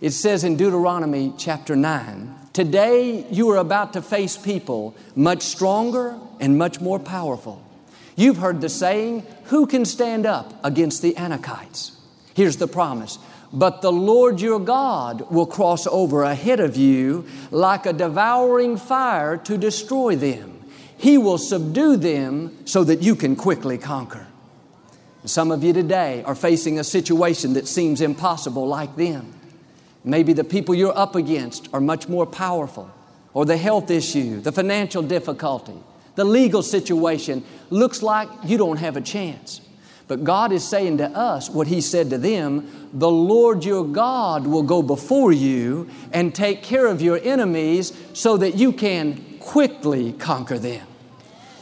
It 0.01 0.11
says 0.11 0.45
in 0.45 0.57
Deuteronomy 0.57 1.35
chapter 1.37 1.77
9, 1.77 2.35
Today 2.53 3.27
you 3.31 3.51
are 3.51 3.59
about 3.59 3.93
to 3.93 4.03
face 4.03 4.37
people 4.37 4.97
much 5.15 5.43
stronger 5.43 6.19
and 6.41 6.59
much 6.59 6.81
more 6.81 6.99
powerful. 6.99 7.65
You've 8.17 8.39
heard 8.39 8.61
the 8.61 8.69
saying, 8.69 9.25
Who 9.45 9.67
can 9.67 9.85
stand 9.85 10.27
up 10.27 10.59
against 10.65 11.03
the 11.03 11.15
Anakites? 11.15 11.93
Here's 12.35 12.57
the 12.57 12.67
promise. 12.67 13.19
But 13.53 13.81
the 13.81 13.93
Lord 13.93 14.41
your 14.41 14.61
God 14.61 15.31
will 15.31 15.47
cross 15.47 15.87
over 15.87 16.23
ahead 16.23 16.61
of 16.61 16.77
you 16.77 17.27
like 17.51 17.87
a 17.87 17.93
devouring 17.93 18.77
fire 18.77 19.37
to 19.39 19.57
destroy 19.57 20.17
them. 20.17 20.55
He 20.97 21.17
will 21.17 21.39
subdue 21.39 21.97
them 21.97 22.67
so 22.67 22.85
that 22.85 23.03
you 23.03 23.15
can 23.15 23.37
quickly 23.37 23.79
conquer. 23.79 24.27
Some 25.25 25.51
of 25.51 25.65
you 25.65 25.73
today 25.73 26.23
are 26.25 26.35
facing 26.35 26.79
a 26.79 26.85
situation 26.85 27.55
that 27.55 27.69
seems 27.69 28.01
impossible 28.01 28.67
like 28.67 28.97
them. 28.97 29.33
Maybe 30.05 30.33
the 30.33 30.45
people 30.45 30.75
you're 30.75 30.97
up 30.97 31.15
against 31.15 31.69
are 31.73 31.81
much 31.81 32.09
more 32.09 32.27
powerful, 32.27 32.91
or 33.35 33.45
the 33.45 33.57
health 33.57 33.91
issue, 33.91 34.41
the 34.41 34.53
financial 34.53 35.03
difficulty, 35.03 35.75
the 36.15 36.25
legal 36.25 36.63
situation 36.63 37.45
looks 37.71 38.03
like 38.03 38.29
you 38.45 38.59
don't 38.59 38.79
have 38.79 38.97
a 38.97 39.01
chance. 39.01 39.61
But 40.09 40.25
God 40.25 40.53
is 40.53 40.67
saying 40.67 40.99
to 40.99 41.11
us 41.11 41.51
what 41.51 41.67
He 41.67 41.81
said 41.81 42.11
to 42.11 42.19
them 42.19 42.89
the 42.93 43.11
Lord 43.11 43.65
your 43.65 43.85
God 43.85 44.47
will 44.47 44.63
go 44.63 44.83
before 44.83 45.31
you 45.31 45.89
and 46.13 46.35
take 46.35 46.63
care 46.63 46.87
of 46.87 47.03
your 47.03 47.21
enemies 47.23 47.93
so 48.15 48.39
that 48.39 48.57
you 48.57 48.73
can 48.73 49.39
quickly 49.39 50.15
conquer 50.15 50.59
them. 50.59 50.87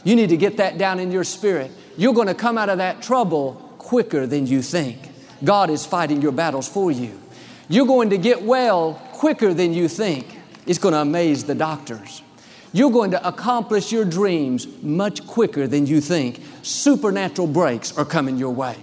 You 0.05 0.15
need 0.15 0.29
to 0.29 0.37
get 0.37 0.57
that 0.57 0.77
down 0.77 0.99
in 0.99 1.11
your 1.11 1.25
spirit. 1.25 1.69
You're 1.97 2.13
going 2.13 2.27
to 2.27 2.33
come 2.33 2.57
out 2.57 2.69
of 2.69 2.77
that 2.77 3.01
trouble 3.01 3.55
quicker 3.77 4.25
than 4.25 4.47
you 4.47 4.61
think. 4.61 4.97
God 5.43 5.69
is 5.69 5.85
fighting 5.85 6.21
your 6.21 6.31
battles 6.31 6.67
for 6.67 6.91
you. 6.91 7.19
You're 7.67 7.85
going 7.85 8.11
to 8.11 8.17
get 8.17 8.41
well 8.41 8.93
quicker 9.11 9.53
than 9.53 9.73
you 9.73 9.89
think. 9.89 10.39
It's 10.65 10.79
going 10.79 10.93
to 10.93 11.01
amaze 11.01 11.43
the 11.43 11.55
doctors. 11.55 12.21
You're 12.71 12.91
going 12.91 13.11
to 13.11 13.27
accomplish 13.27 13.91
your 13.91 14.05
dreams 14.05 14.67
much 14.81 15.25
quicker 15.25 15.67
than 15.67 15.85
you 15.85 15.99
think. 15.99 16.39
Supernatural 16.67 17.47
breaks 17.47 17.97
are 17.97 18.03
coming 18.03 18.35
your 18.35 18.53
way. 18.53 18.75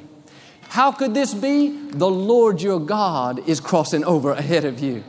How 0.71 0.91
could 0.91 1.13
this 1.13 1.35
be? 1.35 1.69
The 1.91 2.09
Lord 2.09 2.63
your 2.63 2.81
God 2.81 3.47
is 3.47 3.61
crossing 3.61 4.05
over 4.05 4.33
ahead 4.33 4.65
of 4.65 4.81
you. 4.81 5.05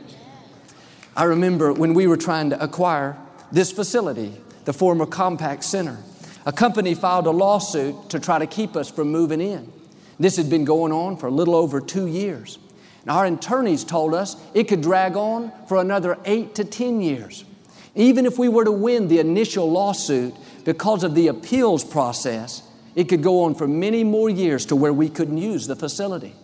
I 1.16 1.24
remember 1.24 1.72
when 1.72 1.94
we 1.94 2.06
were 2.06 2.18
trying 2.18 2.50
to 2.50 2.62
acquire 2.62 3.16
this 3.50 3.72
facility, 3.72 4.34
the 4.66 4.74
former 4.74 5.06
Compaq 5.06 5.62
Center, 5.62 5.96
a 6.44 6.52
company 6.52 6.94
filed 6.94 7.26
a 7.26 7.30
lawsuit 7.30 8.10
to 8.10 8.20
try 8.20 8.38
to 8.38 8.46
keep 8.46 8.76
us 8.76 8.90
from 8.90 9.08
moving 9.08 9.40
in. 9.40 9.72
This 10.20 10.36
had 10.36 10.50
been 10.50 10.66
going 10.66 10.92
on 10.92 11.16
for 11.16 11.28
a 11.28 11.32
little 11.32 11.54
over 11.54 11.80
two 11.80 12.06
years. 12.06 12.58
And 13.00 13.10
our 13.10 13.24
attorneys 13.24 13.84
told 13.84 14.12
us 14.12 14.36
it 14.52 14.64
could 14.64 14.82
drag 14.82 15.16
on 15.16 15.50
for 15.66 15.78
another 15.78 16.18
eight 16.26 16.54
to 16.56 16.64
10 16.66 17.00
years. 17.00 17.46
Even 17.94 18.26
if 18.26 18.38
we 18.38 18.50
were 18.50 18.66
to 18.66 18.72
win 18.72 19.08
the 19.08 19.18
initial 19.18 19.70
lawsuit, 19.70 20.34
because 20.66 21.04
of 21.04 21.14
the 21.14 21.28
appeals 21.28 21.84
process, 21.84 22.65
it 22.96 23.08
could 23.08 23.22
go 23.22 23.44
on 23.44 23.54
for 23.54 23.68
many 23.68 24.02
more 24.02 24.28
years 24.28 24.66
to 24.66 24.74
where 24.74 24.92
we 24.92 25.08
couldn't 25.08 25.38
use 25.38 25.68
the 25.68 25.76
facility. 25.76 26.34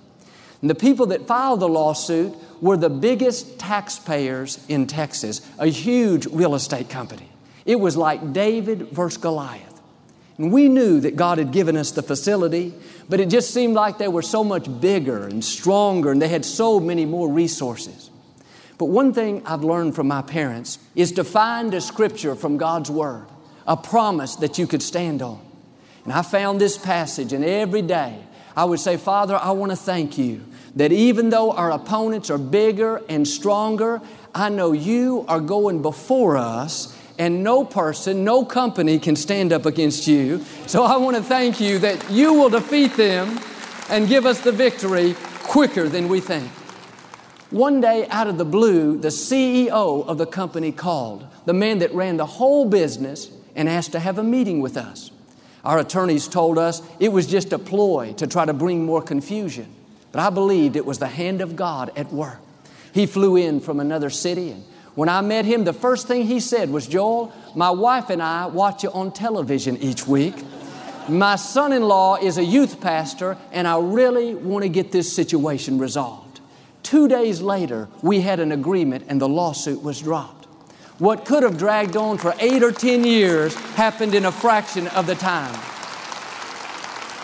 And 0.60 0.70
the 0.70 0.76
people 0.76 1.06
that 1.06 1.26
filed 1.26 1.58
the 1.58 1.68
lawsuit 1.68 2.34
were 2.60 2.76
the 2.76 2.90
biggest 2.90 3.58
taxpayers 3.58 4.64
in 4.68 4.86
Texas, 4.86 5.40
a 5.58 5.66
huge 5.66 6.26
real 6.26 6.54
estate 6.54 6.88
company. 6.88 7.28
It 7.64 7.80
was 7.80 7.96
like 7.96 8.32
David 8.32 8.90
versus 8.90 9.20
Goliath. 9.20 9.80
And 10.38 10.52
we 10.52 10.68
knew 10.68 11.00
that 11.00 11.16
God 11.16 11.38
had 11.38 11.52
given 11.52 11.76
us 11.76 11.90
the 11.90 12.02
facility, 12.02 12.74
but 13.08 13.18
it 13.18 13.28
just 13.28 13.52
seemed 13.52 13.74
like 13.74 13.98
they 13.98 14.08
were 14.08 14.22
so 14.22 14.44
much 14.44 14.68
bigger 14.80 15.26
and 15.26 15.44
stronger 15.44 16.12
and 16.12 16.20
they 16.20 16.28
had 16.28 16.44
so 16.44 16.78
many 16.78 17.06
more 17.06 17.28
resources. 17.28 18.10
But 18.78 18.86
one 18.86 19.12
thing 19.12 19.42
I've 19.46 19.64
learned 19.64 19.94
from 19.94 20.08
my 20.08 20.22
parents 20.22 20.78
is 20.94 21.12
to 21.12 21.24
find 21.24 21.72
a 21.74 21.80
scripture 21.80 22.34
from 22.34 22.56
God's 22.56 22.90
Word, 22.90 23.26
a 23.66 23.76
promise 23.76 24.36
that 24.36 24.58
you 24.58 24.66
could 24.66 24.82
stand 24.82 25.22
on. 25.22 25.40
And 26.04 26.12
I 26.12 26.22
found 26.22 26.60
this 26.60 26.76
passage, 26.76 27.32
and 27.32 27.44
every 27.44 27.82
day 27.82 28.18
I 28.56 28.64
would 28.64 28.80
say, 28.80 28.96
Father, 28.96 29.36
I 29.36 29.52
want 29.52 29.72
to 29.72 29.76
thank 29.76 30.18
you 30.18 30.44
that 30.76 30.92
even 30.92 31.30
though 31.30 31.52
our 31.52 31.70
opponents 31.70 32.30
are 32.30 32.38
bigger 32.38 33.02
and 33.08 33.26
stronger, 33.26 34.00
I 34.34 34.48
know 34.48 34.72
you 34.72 35.24
are 35.28 35.40
going 35.40 35.82
before 35.82 36.36
us 36.36 36.98
and 37.18 37.44
no 37.44 37.64
person, 37.64 38.24
no 38.24 38.44
company 38.44 38.98
can 38.98 39.16
stand 39.16 39.52
up 39.52 39.66
against 39.66 40.06
you. 40.06 40.44
So 40.66 40.82
I 40.82 40.96
want 40.96 41.16
to 41.16 41.22
thank 41.22 41.60
you 41.60 41.78
that 41.80 42.10
you 42.10 42.32
will 42.34 42.48
defeat 42.48 42.96
them 42.96 43.38
and 43.90 44.08
give 44.08 44.24
us 44.26 44.40
the 44.40 44.52
victory 44.52 45.14
quicker 45.42 45.88
than 45.88 46.08
we 46.08 46.20
think. 46.20 46.48
One 47.50 47.82
day, 47.82 48.08
out 48.08 48.28
of 48.28 48.38
the 48.38 48.46
blue, 48.46 48.96
the 48.96 49.08
CEO 49.08 50.06
of 50.06 50.16
the 50.16 50.24
company 50.24 50.72
called, 50.72 51.26
the 51.44 51.52
man 51.52 51.80
that 51.80 51.92
ran 51.92 52.16
the 52.16 52.24
whole 52.24 52.64
business, 52.64 53.30
and 53.54 53.68
asked 53.68 53.92
to 53.92 54.00
have 54.00 54.18
a 54.18 54.22
meeting 54.22 54.60
with 54.60 54.78
us. 54.78 55.10
Our 55.64 55.78
attorneys 55.78 56.28
told 56.28 56.58
us 56.58 56.82
it 56.98 57.12
was 57.12 57.26
just 57.26 57.52
a 57.52 57.58
ploy 57.58 58.14
to 58.14 58.26
try 58.26 58.44
to 58.44 58.52
bring 58.52 58.84
more 58.84 59.02
confusion, 59.02 59.66
but 60.10 60.20
I 60.20 60.30
believed 60.30 60.76
it 60.76 60.86
was 60.86 60.98
the 60.98 61.06
hand 61.06 61.40
of 61.40 61.56
God 61.56 61.92
at 61.96 62.12
work. 62.12 62.38
He 62.92 63.06
flew 63.06 63.36
in 63.36 63.60
from 63.60 63.80
another 63.80 64.10
city, 64.10 64.50
and 64.50 64.64
when 64.94 65.08
I 65.08 65.22
met 65.22 65.44
him, 65.44 65.64
the 65.64 65.72
first 65.72 66.06
thing 66.06 66.26
he 66.26 66.40
said 66.40 66.68
was, 66.68 66.86
Joel, 66.86 67.32
my 67.54 67.70
wife 67.70 68.10
and 68.10 68.22
I 68.22 68.46
watch 68.46 68.82
you 68.82 68.90
on 68.90 69.12
television 69.12 69.78
each 69.78 70.06
week. 70.06 70.34
My 71.08 71.36
son 71.36 71.72
in 71.72 71.82
law 71.82 72.16
is 72.16 72.36
a 72.36 72.44
youth 72.44 72.80
pastor, 72.80 73.38
and 73.52 73.66
I 73.66 73.78
really 73.80 74.34
want 74.34 74.64
to 74.64 74.68
get 74.68 74.92
this 74.92 75.14
situation 75.14 75.78
resolved. 75.78 76.40
Two 76.82 77.08
days 77.08 77.40
later, 77.40 77.88
we 78.02 78.20
had 78.20 78.38
an 78.38 78.52
agreement 78.52 79.06
and 79.08 79.20
the 79.20 79.28
lawsuit 79.28 79.82
was 79.82 80.00
dropped. 80.00 80.41
What 81.02 81.24
could 81.24 81.42
have 81.42 81.58
dragged 81.58 81.96
on 81.96 82.16
for 82.16 82.32
eight 82.38 82.62
or 82.62 82.70
ten 82.70 83.02
years 83.02 83.56
happened 83.74 84.14
in 84.14 84.24
a 84.24 84.30
fraction 84.30 84.86
of 84.86 85.08
the 85.08 85.16
time. 85.16 85.52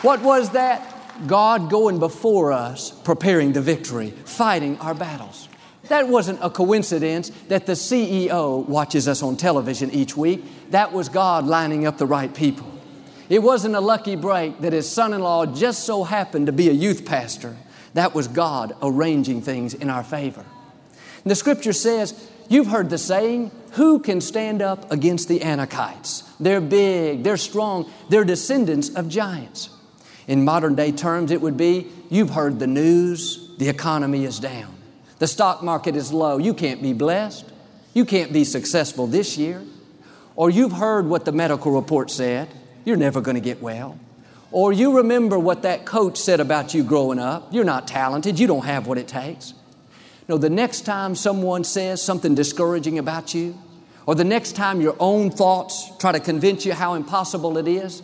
What 0.02 0.20
was 0.20 0.50
that? 0.50 0.97
God 1.28 1.70
going 1.70 2.00
before 2.00 2.50
us, 2.50 2.90
preparing 2.90 3.52
the 3.52 3.61
victory, 3.61 4.11
fighting 4.25 4.78
our 4.78 4.94
battles. 4.94 5.49
That 5.85 6.08
wasn't 6.08 6.40
a 6.42 6.50
coincidence 6.50 7.30
that 7.47 7.66
the 7.66 7.75
CEO 7.75 8.66
watches 8.66 9.06
us 9.06 9.23
on 9.23 9.37
television 9.37 9.92
each 9.92 10.16
week. 10.16 10.42
That 10.73 10.92
was 10.92 11.08
God 11.08 11.47
lining 11.47 11.87
up 11.87 11.99
the 11.99 12.06
right 12.06 12.35
people. 12.35 12.68
It 13.28 13.44
wasn't 13.44 13.76
a 13.76 13.80
lucky 13.80 14.16
break 14.16 14.61
that 14.62 14.73
his 14.73 14.90
son 14.90 15.14
in 15.14 15.20
law 15.20 15.47
just 15.47 15.85
so 15.85 16.02
happened 16.02 16.47
to 16.47 16.52
be 16.52 16.68
a 16.68 16.73
youth 16.73 17.06
pastor. 17.06 17.56
That 17.94 18.12
was 18.12 18.26
God 18.26 18.75
arranging 18.82 19.40
things 19.40 19.73
in 19.73 19.88
our 19.88 20.02
favor. 20.02 20.44
And 21.23 21.30
the 21.30 21.37
scripture 21.37 21.73
says, 21.73 22.28
You've 22.48 22.66
heard 22.66 22.90
the 22.90 22.98
saying, 22.98 23.50
who 23.72 24.00
can 24.00 24.20
stand 24.20 24.62
up 24.62 24.90
against 24.90 25.28
the 25.28 25.40
Anakites? 25.40 26.24
They're 26.40 26.60
big, 26.60 27.22
they're 27.22 27.36
strong, 27.36 27.90
they're 28.08 28.24
descendants 28.24 28.88
of 28.90 29.08
giants. 29.08 29.70
In 30.26 30.44
modern 30.44 30.74
day 30.74 30.92
terms, 30.92 31.30
it 31.30 31.40
would 31.40 31.56
be, 31.56 31.88
You've 32.10 32.30
heard 32.30 32.58
the 32.58 32.66
news, 32.66 33.50
the 33.58 33.68
economy 33.68 34.24
is 34.24 34.38
down, 34.38 34.74
the 35.18 35.26
stock 35.26 35.62
market 35.62 35.94
is 35.94 36.10
low, 36.10 36.38
you 36.38 36.54
can't 36.54 36.80
be 36.80 36.94
blessed, 36.94 37.44
you 37.92 38.04
can't 38.04 38.32
be 38.32 38.44
successful 38.44 39.06
this 39.06 39.36
year. 39.36 39.62
Or 40.36 40.48
you've 40.48 40.72
heard 40.72 41.06
what 41.06 41.24
the 41.24 41.32
medical 41.32 41.72
report 41.72 42.10
said, 42.10 42.48
you're 42.84 42.96
never 42.96 43.20
going 43.20 43.34
to 43.34 43.40
get 43.40 43.60
well. 43.60 43.98
Or 44.50 44.72
you 44.72 44.98
remember 44.98 45.38
what 45.38 45.62
that 45.62 45.84
coach 45.84 46.16
said 46.16 46.40
about 46.40 46.72
you 46.72 46.82
growing 46.82 47.18
up. 47.18 47.52
You're 47.52 47.64
not 47.64 47.86
talented. 47.86 48.38
You 48.38 48.46
don't 48.46 48.64
have 48.64 48.86
what 48.86 48.96
it 48.96 49.08
takes. 49.08 49.52
No, 50.28 50.37
the 50.37 50.50
next 50.50 50.82
time 50.82 51.14
someone 51.14 51.64
says 51.64 52.02
something 52.02 52.35
discouraging 52.35 52.99
about 52.99 53.35
you, 53.35 53.58
or 54.04 54.14
the 54.14 54.25
next 54.25 54.52
time 54.52 54.82
your 54.82 54.94
own 55.00 55.30
thoughts 55.30 55.90
try 55.99 56.12
to 56.12 56.20
convince 56.20 56.66
you 56.66 56.75
how 56.75 56.94
impossible 56.94 57.56
it 57.56 57.66
is, 57.66 58.02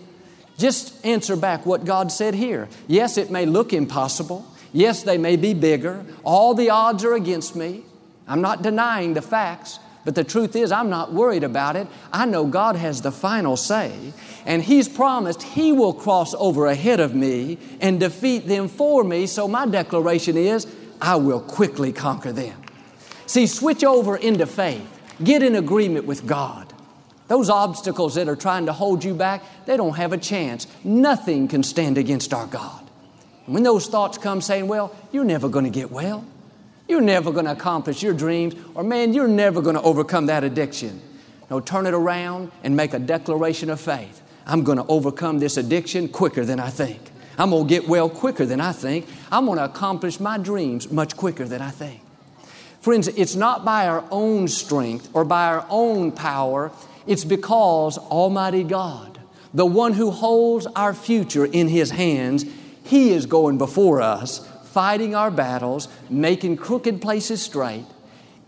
just 0.56 1.04
answer 1.04 1.36
back 1.36 1.66
what 1.66 1.84
God 1.84 2.10
said 2.10 2.34
here. 2.34 2.68
Yes, 2.86 3.18
it 3.18 3.30
may 3.30 3.44
look 3.44 3.74
impossible. 3.74 4.46
Yes, 4.72 5.02
they 5.02 5.18
may 5.18 5.36
be 5.36 5.52
bigger. 5.52 6.04
All 6.24 6.54
the 6.54 6.70
odds 6.70 7.04
are 7.04 7.14
against 7.14 7.56
me. 7.56 7.82
I'm 8.26 8.40
not 8.40 8.62
denying 8.62 9.12
the 9.12 9.22
facts, 9.22 9.78
but 10.06 10.14
the 10.14 10.24
truth 10.24 10.56
is, 10.56 10.72
I'm 10.72 10.88
not 10.88 11.12
worried 11.12 11.44
about 11.44 11.76
it. 11.76 11.88
I 12.10 12.24
know 12.24 12.46
God 12.46 12.76
has 12.76 13.02
the 13.02 13.12
final 13.12 13.58
say, 13.58 14.14
and 14.46 14.62
He's 14.62 14.88
promised 14.88 15.42
He 15.42 15.72
will 15.72 15.92
cross 15.92 16.32
over 16.34 16.66
ahead 16.66 17.00
of 17.00 17.14
me 17.14 17.58
and 17.82 18.00
defeat 18.00 18.46
them 18.46 18.68
for 18.68 19.04
me. 19.04 19.26
So 19.26 19.46
my 19.46 19.66
declaration 19.66 20.38
is, 20.38 20.66
I 21.00 21.16
will 21.16 21.40
quickly 21.40 21.92
conquer 21.92 22.32
them. 22.32 22.60
See, 23.26 23.46
switch 23.46 23.84
over 23.84 24.16
into 24.16 24.46
faith. 24.46 24.86
Get 25.22 25.42
in 25.42 25.54
agreement 25.54 26.06
with 26.06 26.26
God. 26.26 26.72
Those 27.28 27.48
obstacles 27.48 28.16
that 28.16 28.28
are 28.28 28.36
trying 28.36 28.66
to 28.66 28.72
hold 28.72 29.02
you 29.02 29.14
back, 29.14 29.42
they 29.64 29.76
don't 29.76 29.96
have 29.96 30.12
a 30.12 30.18
chance. 30.18 30.66
Nothing 30.84 31.48
can 31.48 31.62
stand 31.62 31.96
against 31.96 32.34
our 32.34 32.46
God. 32.46 32.82
And 33.46 33.54
when 33.54 33.62
those 33.62 33.86
thoughts 33.86 34.18
come 34.18 34.40
saying, 34.40 34.68
well, 34.68 34.94
you're 35.12 35.24
never 35.24 35.48
going 35.48 35.64
to 35.64 35.70
get 35.70 35.90
well, 35.90 36.24
you're 36.86 37.00
never 37.00 37.32
going 37.32 37.46
to 37.46 37.52
accomplish 37.52 38.02
your 38.02 38.12
dreams, 38.12 38.54
or 38.74 38.82
man, 38.82 39.14
you're 39.14 39.28
never 39.28 39.62
going 39.62 39.76
to 39.76 39.82
overcome 39.82 40.26
that 40.26 40.44
addiction. 40.44 41.00
No, 41.50 41.60
turn 41.60 41.86
it 41.86 41.94
around 41.94 42.50
and 42.62 42.76
make 42.76 42.92
a 42.92 42.98
declaration 42.98 43.70
of 43.70 43.80
faith. 43.80 44.20
I'm 44.46 44.62
going 44.62 44.78
to 44.78 44.86
overcome 44.86 45.38
this 45.38 45.56
addiction 45.56 46.08
quicker 46.08 46.44
than 46.44 46.60
I 46.60 46.68
think. 46.68 47.00
I'm 47.38 47.50
going 47.50 47.66
to 47.66 47.68
get 47.68 47.88
well 47.88 48.08
quicker 48.08 48.46
than 48.46 48.60
I 48.60 48.72
think. 48.72 49.06
I'm 49.30 49.46
going 49.46 49.58
to 49.58 49.64
accomplish 49.64 50.20
my 50.20 50.38
dreams 50.38 50.90
much 50.90 51.16
quicker 51.16 51.44
than 51.44 51.60
I 51.62 51.70
think. 51.70 52.00
Friends, 52.80 53.08
it's 53.08 53.34
not 53.34 53.64
by 53.64 53.88
our 53.88 54.04
own 54.10 54.46
strength 54.46 55.08
or 55.14 55.24
by 55.24 55.46
our 55.46 55.66
own 55.70 56.12
power, 56.12 56.70
it's 57.06 57.24
because 57.24 57.96
Almighty 57.96 58.62
God, 58.62 59.18
the 59.54 59.66
one 59.66 59.94
who 59.94 60.10
holds 60.10 60.66
our 60.66 60.92
future 60.92 61.46
in 61.46 61.68
His 61.68 61.90
hands, 61.90 62.44
He 62.82 63.10
is 63.10 63.26
going 63.26 63.58
before 63.58 64.02
us 64.02 64.46
fighting 64.74 65.14
our 65.14 65.30
battles, 65.30 65.86
making 66.10 66.56
crooked 66.56 67.00
places 67.00 67.40
straight, 67.40 67.84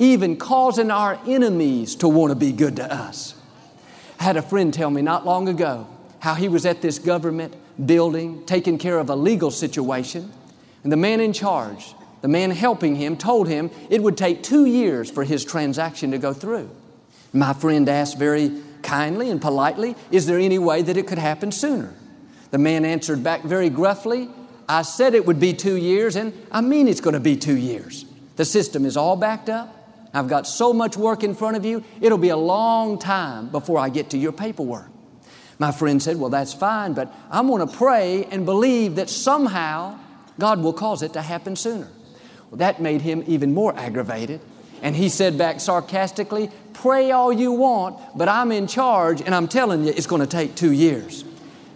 even 0.01 0.37
causing 0.37 0.91
our 0.91 1.21
enemies 1.25 1.95
to 1.95 2.09
want 2.09 2.33
to 2.33 2.35
be 2.35 2.51
good 2.51 2.75
to 2.75 2.93
us. 2.93 3.37
I 4.19 4.25
had 4.25 4.37
a 4.37 4.43
friend 4.43 4.75
tell 4.75 4.91
me 4.91 5.03
not 5.03 5.25
long 5.25 5.49
ago 5.49 5.87
how 6.19 6.35
he 6.35 6.49
was 6.49 6.67
at 6.67 6.83
this 6.83 6.99
government 6.99 7.55
building 7.85 8.45
taking 8.47 8.79
care 8.79 8.99
of 8.99 9.11
a 9.11 9.17
legal 9.17 9.51
situation, 9.51 10.33
and 10.83 10.93
the 10.93 10.97
man 10.97 11.21
in 11.21 11.33
charge, 11.33 11.95
the 12.23 12.29
man 12.29 12.51
helping 12.51 12.97
him, 12.97 13.17
told 13.17 13.49
him 13.49 13.71
it 13.91 14.03
would 14.03 14.17
take 14.17 14.43
two 14.43 14.67
years 14.67 15.11
for 15.11 15.25
his 15.25 15.45
transaction 15.45 16.11
to 16.13 16.19
go 16.19 16.33
through. 16.33 16.71
My 17.33 17.53
friend 17.53 17.89
asked 17.89 18.19
very 18.19 18.63
kindly 18.83 19.31
and 19.31 19.41
politely, 19.41 19.95
Is 20.11 20.27
there 20.27 20.39
any 20.39 20.59
way 20.59 20.83
that 20.83 20.97
it 20.97 21.07
could 21.07 21.19
happen 21.19 21.53
sooner? 21.53 21.93
The 22.51 22.59
man 22.59 22.85
answered 22.85 23.23
back 23.23 23.43
very 23.43 23.69
gruffly, 23.69 24.31
I 24.69 24.83
said 24.83 25.15
it 25.15 25.27
would 25.27 25.39
be 25.39 25.53
two 25.53 25.77
years, 25.77 26.17
and 26.17 26.33
I 26.51 26.61
mean 26.61 26.89
it's 26.89 27.01
going 27.01 27.15
to 27.15 27.21
be 27.21 27.37
two 27.37 27.57
years. 27.57 28.05
The 28.37 28.45
system 28.45 28.85
is 28.85 28.97
all 28.97 29.17
backed 29.17 29.49
up. 29.49 29.73
I've 30.13 30.29
got 30.29 30.47
so 30.47 30.73
much 30.73 30.97
work 30.97 31.23
in 31.23 31.35
front 31.35 31.57
of 31.57 31.65
you, 31.65 31.85
it'll 32.01 32.19
be 32.19 32.31
a 32.31 32.37
long 32.37 32.99
time 32.99 33.49
before 33.49 33.79
I 33.79 33.91
get 33.91 34.11
to 34.11 34.19
your 34.19 34.33
paperwork. 34.33 34.91
My 35.59 35.73
friend 35.73 36.03
said, 36.03 36.19
Well, 36.19 36.31
that's 36.31 36.53
fine, 36.53 36.93
but 36.93 37.13
I'm 37.31 37.47
going 37.47 37.67
to 37.67 37.75
pray 37.75 38.25
and 38.31 38.45
believe 38.45 38.97
that 38.97 39.09
somehow 39.09 39.99
God 40.39 40.63
will 40.63 40.73
cause 40.73 41.03
it 41.03 41.15
to 41.15 41.23
happen 41.23 41.57
sooner. 41.57 41.89
Well, 42.51 42.59
that 42.59 42.81
made 42.81 43.01
him 43.03 43.25
even 43.27 43.55
more 43.55 43.77
aggravated. 43.77 44.41
And 44.83 44.95
he 44.95 45.09
said 45.09 45.39
back 45.39 45.61
sarcastically, 45.61 46.51
Pray 46.75 47.11
all 47.11 47.33
you 47.33 47.53
want, 47.53 47.99
but 48.15 48.29
I'm 48.29 48.53
in 48.53 48.67
charge, 48.67 49.23
and 49.23 49.35
I'm 49.35 49.49
telling 49.49 49.85
you, 49.85 49.93
it's 49.97 50.07
going 50.07 50.21
to 50.21 50.27
take 50.27 50.55
two 50.55 50.73
years. 50.73 51.25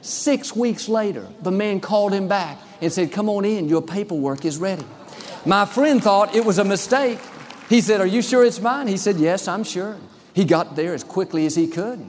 Six 0.03 0.55
weeks 0.55 0.89
later, 0.89 1.27
the 1.43 1.51
man 1.51 1.81
called 1.81 2.13
him 2.13 2.29
back 2.29 2.59
and 2.81 2.93
said, 2.93 3.13
Come 3.13 3.29
on 3.29 3.45
in, 3.45 3.69
your 3.69 3.83
paperwork 3.83 4.45
is 4.45 4.59
ready. 4.59 4.85
My 5.47 5.65
friend 5.65 6.03
thought 6.03 6.35
it 6.35 6.45
was 6.45 6.59
a 6.59 6.65
mistake. 6.65 7.19
He 7.69 7.81
said, 7.81 8.01
Are 8.01 8.07
you 8.07 8.21
sure 8.21 8.45
it's 8.45 8.61
mine? 8.61 8.89
He 8.89 8.99
said, 8.99 9.17
Yes, 9.17 9.49
I'm 9.49 9.65
sure. 9.65 9.97
He 10.35 10.45
got 10.45 10.77
there 10.77 10.95
as 10.95 11.03
quickly 11.03 11.47
as 11.47 11.55
he 11.55 11.67
could. 11.67 12.01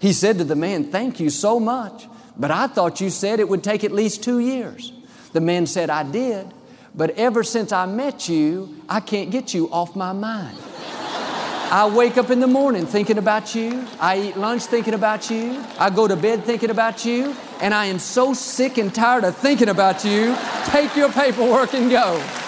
He 0.00 0.12
said 0.12 0.38
to 0.38 0.44
the 0.44 0.56
man, 0.56 0.90
Thank 0.90 1.20
you 1.20 1.30
so 1.30 1.60
much, 1.60 2.08
but 2.36 2.50
I 2.50 2.66
thought 2.66 3.00
you 3.00 3.10
said 3.10 3.38
it 3.38 3.48
would 3.48 3.62
take 3.62 3.84
at 3.84 3.92
least 3.92 4.24
two 4.24 4.40
years. 4.40 4.92
The 5.32 5.40
man 5.40 5.66
said, 5.66 5.90
I 5.90 6.02
did, 6.02 6.52
but 6.94 7.10
ever 7.10 7.44
since 7.44 7.70
I 7.70 7.86
met 7.86 8.28
you, 8.28 8.82
I 8.88 9.00
can't 9.00 9.30
get 9.30 9.54
you 9.54 9.70
off 9.70 9.94
my 9.94 10.12
mind. 10.12 10.58
I 11.72 11.88
wake 11.88 12.18
up 12.18 12.30
in 12.30 12.40
the 12.40 12.48
morning 12.48 12.84
thinking 12.84 13.16
about 13.16 13.54
you. 13.54 13.86
I 14.00 14.18
eat 14.18 14.36
lunch 14.36 14.62
thinking 14.64 14.94
about 14.94 15.30
you. 15.30 15.64
I 15.78 15.88
go 15.90 16.08
to 16.08 16.16
bed 16.16 16.44
thinking 16.44 16.70
about 16.70 17.04
you. 17.04 17.36
And 17.60 17.72
I 17.72 17.84
am 17.84 18.00
so 18.00 18.34
sick 18.34 18.76
and 18.76 18.92
tired 18.92 19.22
of 19.22 19.36
thinking 19.36 19.68
about 19.68 20.04
you. 20.04 20.36
Take 20.64 20.96
your 20.96 21.12
paperwork 21.12 21.74
and 21.74 21.88
go. 21.88 22.39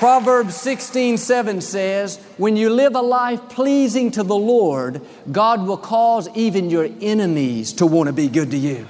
Proverbs 0.00 0.56
16, 0.56 1.18
7 1.18 1.60
says, 1.60 2.16
When 2.38 2.56
you 2.56 2.70
live 2.70 2.94
a 2.94 3.02
life 3.02 3.50
pleasing 3.50 4.10
to 4.12 4.22
the 4.22 4.34
Lord, 4.34 5.02
God 5.30 5.66
will 5.66 5.76
cause 5.76 6.26
even 6.34 6.70
your 6.70 6.88
enemies 7.02 7.74
to 7.74 7.84
want 7.84 8.06
to 8.06 8.14
be 8.14 8.28
good 8.28 8.50
to 8.52 8.56
you. 8.56 8.88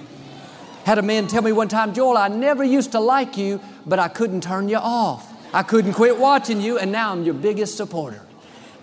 Had 0.85 0.99
a 0.99 1.03
man 1.03 1.27
tell 1.27 1.43
me 1.43 1.51
one 1.51 1.67
time, 1.67 1.95
Joel, 1.95 2.17
I 2.17 2.29
never 2.29 2.63
used 2.63 2.93
to 2.93 3.01
like 3.01 3.37
you, 3.37 3.59
but 3.85 3.99
I 3.99 4.07
couldn't 4.07 4.43
turn 4.43 4.69
you 4.69 4.77
off. 4.77 5.29
I 5.53 5.65
couldn't 5.65 5.95
quit 5.95 6.17
watching 6.17 6.61
you, 6.61 6.79
and 6.79 6.93
now 6.93 7.11
I'm 7.11 7.25
your 7.25 7.35
biggest 7.35 7.77
supporter. 7.77 8.23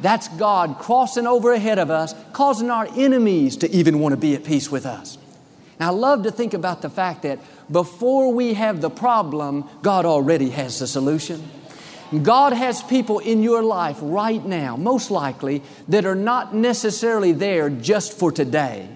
That's 0.01 0.27
God 0.27 0.79
crossing 0.79 1.27
over 1.27 1.53
ahead 1.53 1.79
of 1.79 1.89
us, 1.89 2.13
causing 2.33 2.69
our 2.69 2.89
enemies 2.97 3.55
to 3.55 3.71
even 3.71 3.99
want 3.99 4.11
to 4.11 4.17
be 4.17 4.35
at 4.35 4.43
peace 4.43 4.69
with 4.69 4.85
us. 4.85 5.17
Now, 5.79 5.91
I 5.91 5.93
love 5.93 6.23
to 6.23 6.31
think 6.31 6.53
about 6.53 6.81
the 6.81 6.89
fact 6.89 7.21
that 7.21 7.39
before 7.71 8.33
we 8.33 8.55
have 8.55 8.81
the 8.81 8.89
problem, 8.89 9.63
God 9.81 10.05
already 10.05 10.49
has 10.49 10.79
the 10.79 10.87
solution. 10.87 11.41
God 12.23 12.53
has 12.53 12.81
people 12.81 13.19
in 13.19 13.43
your 13.43 13.61
life 13.63 13.97
right 14.01 14.43
now, 14.43 14.77
most 14.77 15.11
likely, 15.11 15.61
that 15.89 16.05
are 16.05 16.15
not 16.15 16.55
necessarily 16.55 17.33
there 17.33 17.69
just 17.69 18.17
for 18.17 18.31
today, 18.31 18.87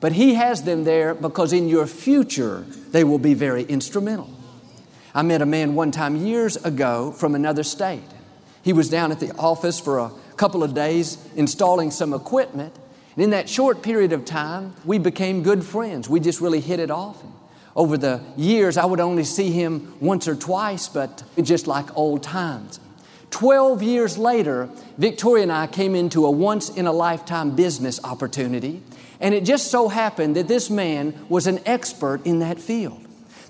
but 0.00 0.12
He 0.12 0.34
has 0.34 0.62
them 0.62 0.84
there 0.84 1.14
because 1.14 1.52
in 1.52 1.68
your 1.68 1.86
future 1.86 2.66
they 2.90 3.04
will 3.04 3.18
be 3.18 3.34
very 3.34 3.62
instrumental. 3.64 4.30
I 5.14 5.22
met 5.22 5.42
a 5.42 5.46
man 5.46 5.74
one 5.74 5.90
time 5.90 6.16
years 6.16 6.56
ago 6.56 7.12
from 7.12 7.34
another 7.34 7.62
state. 7.62 8.02
He 8.62 8.72
was 8.72 8.88
down 8.88 9.10
at 9.10 9.20
the 9.20 9.32
office 9.36 9.80
for 9.80 9.98
a 9.98 10.12
couple 10.36 10.62
of 10.62 10.74
days 10.74 11.18
installing 11.36 11.90
some 11.90 12.12
equipment. 12.12 12.74
And 13.14 13.24
in 13.24 13.30
that 13.30 13.48
short 13.48 13.82
period 13.82 14.12
of 14.12 14.24
time, 14.24 14.74
we 14.84 14.98
became 14.98 15.42
good 15.42 15.64
friends. 15.64 16.08
We 16.08 16.20
just 16.20 16.40
really 16.40 16.60
hit 16.60 16.78
it 16.78 16.90
off. 16.90 17.22
Over 17.76 17.96
the 17.96 18.20
years, 18.36 18.76
I 18.76 18.84
would 18.84 19.00
only 19.00 19.24
see 19.24 19.52
him 19.52 19.94
once 20.00 20.26
or 20.26 20.34
twice, 20.34 20.88
but 20.88 21.22
just 21.40 21.66
like 21.66 21.96
old 21.96 22.22
times. 22.22 22.80
Twelve 23.30 23.80
years 23.82 24.18
later, 24.18 24.68
Victoria 24.98 25.44
and 25.44 25.52
I 25.52 25.68
came 25.68 25.94
into 25.94 26.26
a 26.26 26.30
once 26.30 26.68
in 26.68 26.86
a 26.86 26.92
lifetime 26.92 27.54
business 27.54 28.02
opportunity, 28.02 28.82
and 29.20 29.34
it 29.34 29.44
just 29.44 29.70
so 29.70 29.88
happened 29.88 30.34
that 30.34 30.48
this 30.48 30.68
man 30.68 31.14
was 31.28 31.46
an 31.46 31.60
expert 31.64 32.26
in 32.26 32.40
that 32.40 32.60
field. 32.60 33.00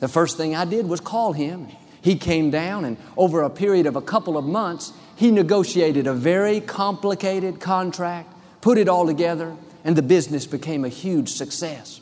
The 0.00 0.08
first 0.08 0.36
thing 0.36 0.54
I 0.54 0.66
did 0.66 0.86
was 0.86 1.00
call 1.00 1.32
him. 1.32 1.68
He 2.02 2.16
came 2.16 2.50
down, 2.50 2.84
and 2.84 2.98
over 3.16 3.42
a 3.42 3.50
period 3.50 3.86
of 3.86 3.96
a 3.96 4.02
couple 4.02 4.36
of 4.36 4.44
months, 4.44 4.92
he 5.16 5.30
negotiated 5.30 6.06
a 6.06 6.14
very 6.14 6.60
complicated 6.60 7.60
contract, 7.60 8.32
put 8.60 8.76
it 8.76 8.88
all 8.88 9.06
together, 9.06 9.56
and 9.84 9.96
the 9.96 10.02
business 10.02 10.46
became 10.46 10.84
a 10.84 10.88
huge 10.88 11.30
success. 11.30 12.00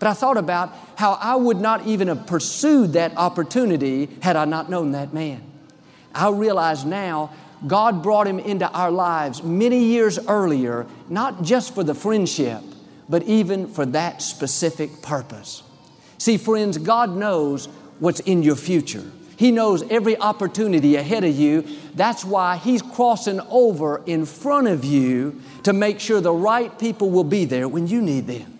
But 0.00 0.08
I 0.08 0.14
thought 0.14 0.38
about 0.38 0.74
how 0.96 1.12
I 1.20 1.36
would 1.36 1.60
not 1.60 1.86
even 1.86 2.08
have 2.08 2.26
pursued 2.26 2.94
that 2.94 3.16
opportunity 3.16 4.08
had 4.22 4.34
I 4.34 4.46
not 4.46 4.68
known 4.68 4.92
that 4.92 5.14
man. 5.14 5.42
I 6.14 6.30
realize 6.30 6.84
now 6.84 7.32
God 7.66 8.02
brought 8.02 8.26
him 8.26 8.38
into 8.38 8.68
our 8.68 8.90
lives 8.90 9.42
many 9.42 9.84
years 9.84 10.18
earlier, 10.26 10.86
not 11.10 11.42
just 11.42 11.74
for 11.74 11.84
the 11.84 11.94
friendship, 11.94 12.62
but 13.10 13.24
even 13.24 13.68
for 13.68 13.84
that 13.86 14.22
specific 14.22 15.02
purpose. 15.02 15.62
See, 16.16 16.38
friends, 16.38 16.78
God 16.78 17.14
knows 17.14 17.66
what's 17.98 18.20
in 18.20 18.42
your 18.42 18.56
future. 18.56 19.04
He 19.36 19.50
knows 19.50 19.82
every 19.90 20.16
opportunity 20.16 20.96
ahead 20.96 21.24
of 21.24 21.34
you. 21.34 21.66
That's 21.94 22.24
why 22.24 22.56
He's 22.56 22.80
crossing 22.80 23.40
over 23.50 24.02
in 24.06 24.24
front 24.24 24.68
of 24.68 24.82
you 24.82 25.42
to 25.64 25.74
make 25.74 26.00
sure 26.00 26.22
the 26.22 26.32
right 26.32 26.78
people 26.78 27.10
will 27.10 27.24
be 27.24 27.44
there 27.44 27.68
when 27.68 27.86
you 27.86 28.00
need 28.00 28.26
them. 28.26 28.59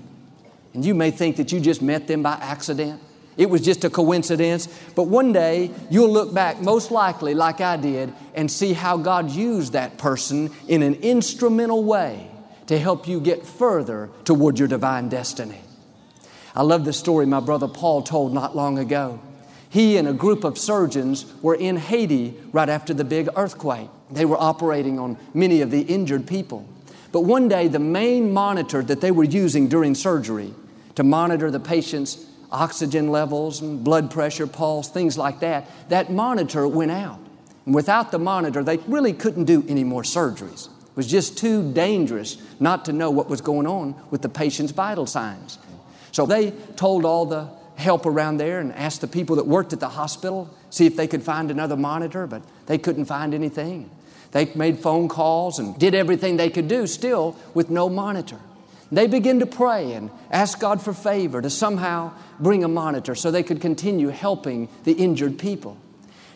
And 0.74 0.84
you 0.84 0.94
may 0.94 1.10
think 1.10 1.36
that 1.36 1.52
you 1.52 1.60
just 1.60 1.82
met 1.82 2.06
them 2.06 2.22
by 2.22 2.34
accident. 2.34 3.00
It 3.36 3.48
was 3.48 3.62
just 3.62 3.84
a 3.84 3.90
coincidence. 3.90 4.68
But 4.94 5.04
one 5.04 5.32
day 5.32 5.70
you'll 5.90 6.12
look 6.12 6.34
back, 6.34 6.60
most 6.60 6.90
likely 6.90 7.34
like 7.34 7.60
I 7.60 7.76
did, 7.76 8.12
and 8.34 8.50
see 8.50 8.72
how 8.72 8.96
God 8.96 9.30
used 9.30 9.72
that 9.72 9.98
person 9.98 10.50
in 10.68 10.82
an 10.82 10.94
instrumental 10.96 11.82
way 11.82 12.30
to 12.66 12.78
help 12.78 13.08
you 13.08 13.20
get 13.20 13.46
further 13.46 14.10
toward 14.24 14.58
your 14.58 14.68
divine 14.68 15.08
destiny. 15.08 15.60
I 16.54 16.62
love 16.62 16.84
the 16.84 16.92
story 16.92 17.26
my 17.26 17.40
brother 17.40 17.66
Paul 17.66 18.02
told 18.02 18.34
not 18.34 18.54
long 18.54 18.78
ago. 18.78 19.20
He 19.70 19.96
and 19.96 20.06
a 20.08 20.12
group 20.12 20.42
of 20.44 20.58
surgeons 20.58 21.32
were 21.42 21.54
in 21.54 21.76
Haiti 21.76 22.36
right 22.52 22.68
after 22.68 22.92
the 22.92 23.04
big 23.04 23.28
earthquake. 23.36 23.88
They 24.10 24.24
were 24.24 24.36
operating 24.40 24.98
on 24.98 25.16
many 25.32 25.60
of 25.60 25.70
the 25.70 25.82
injured 25.82 26.26
people. 26.26 26.68
But 27.12 27.22
one 27.22 27.48
day, 27.48 27.68
the 27.68 27.78
main 27.78 28.32
monitor 28.32 28.82
that 28.82 29.00
they 29.00 29.10
were 29.10 29.24
using 29.24 29.68
during 29.68 29.94
surgery 29.94 30.54
to 30.94 31.04
monitor 31.04 31.50
the 31.50 31.60
patient's 31.60 32.26
oxygen 32.52 33.10
levels 33.10 33.60
and 33.60 33.84
blood 33.84 34.10
pressure, 34.10 34.46
pulse, 34.46 34.88
things 34.88 35.16
like 35.16 35.40
that, 35.40 35.66
that 35.88 36.10
monitor 36.10 36.66
went 36.66 36.90
out. 36.90 37.18
And 37.66 37.74
without 37.74 38.10
the 38.10 38.18
monitor, 38.18 38.64
they 38.64 38.78
really 38.78 39.12
couldn't 39.12 39.44
do 39.44 39.64
any 39.68 39.84
more 39.84 40.02
surgeries. 40.02 40.66
It 40.66 40.96
was 40.96 41.06
just 41.06 41.38
too 41.38 41.72
dangerous 41.72 42.36
not 42.58 42.84
to 42.86 42.92
know 42.92 43.10
what 43.10 43.28
was 43.28 43.40
going 43.40 43.66
on 43.66 43.94
with 44.10 44.22
the 44.22 44.28
patient's 44.28 44.72
vital 44.72 45.06
signs. 45.06 45.58
So 46.12 46.26
they 46.26 46.50
told 46.76 47.04
all 47.04 47.26
the 47.26 47.48
help 47.76 48.06
around 48.06 48.38
there 48.38 48.60
and 48.60 48.72
asked 48.74 49.00
the 49.00 49.06
people 49.06 49.36
that 49.36 49.46
worked 49.46 49.72
at 49.72 49.80
the 49.80 49.88
hospital 49.88 50.52
see 50.70 50.86
if 50.86 50.96
they 50.96 51.06
could 51.06 51.22
find 51.22 51.50
another 51.50 51.76
monitor, 51.76 52.26
but 52.26 52.42
they 52.66 52.78
couldn't 52.78 53.06
find 53.06 53.34
anything. 53.34 53.90
They 54.32 54.52
made 54.54 54.78
phone 54.78 55.08
calls 55.08 55.58
and 55.58 55.78
did 55.78 55.94
everything 55.94 56.36
they 56.36 56.50
could 56.50 56.68
do, 56.68 56.86
still 56.86 57.36
with 57.54 57.70
no 57.70 57.88
monitor. 57.88 58.38
They 58.92 59.06
began 59.06 59.38
to 59.38 59.46
pray 59.46 59.92
and 59.92 60.10
ask 60.30 60.58
God 60.58 60.82
for 60.82 60.92
favor 60.92 61.40
to 61.40 61.50
somehow 61.50 62.12
bring 62.38 62.64
a 62.64 62.68
monitor 62.68 63.14
so 63.14 63.30
they 63.30 63.42
could 63.42 63.60
continue 63.60 64.08
helping 64.08 64.68
the 64.84 64.92
injured 64.92 65.38
people. 65.38 65.76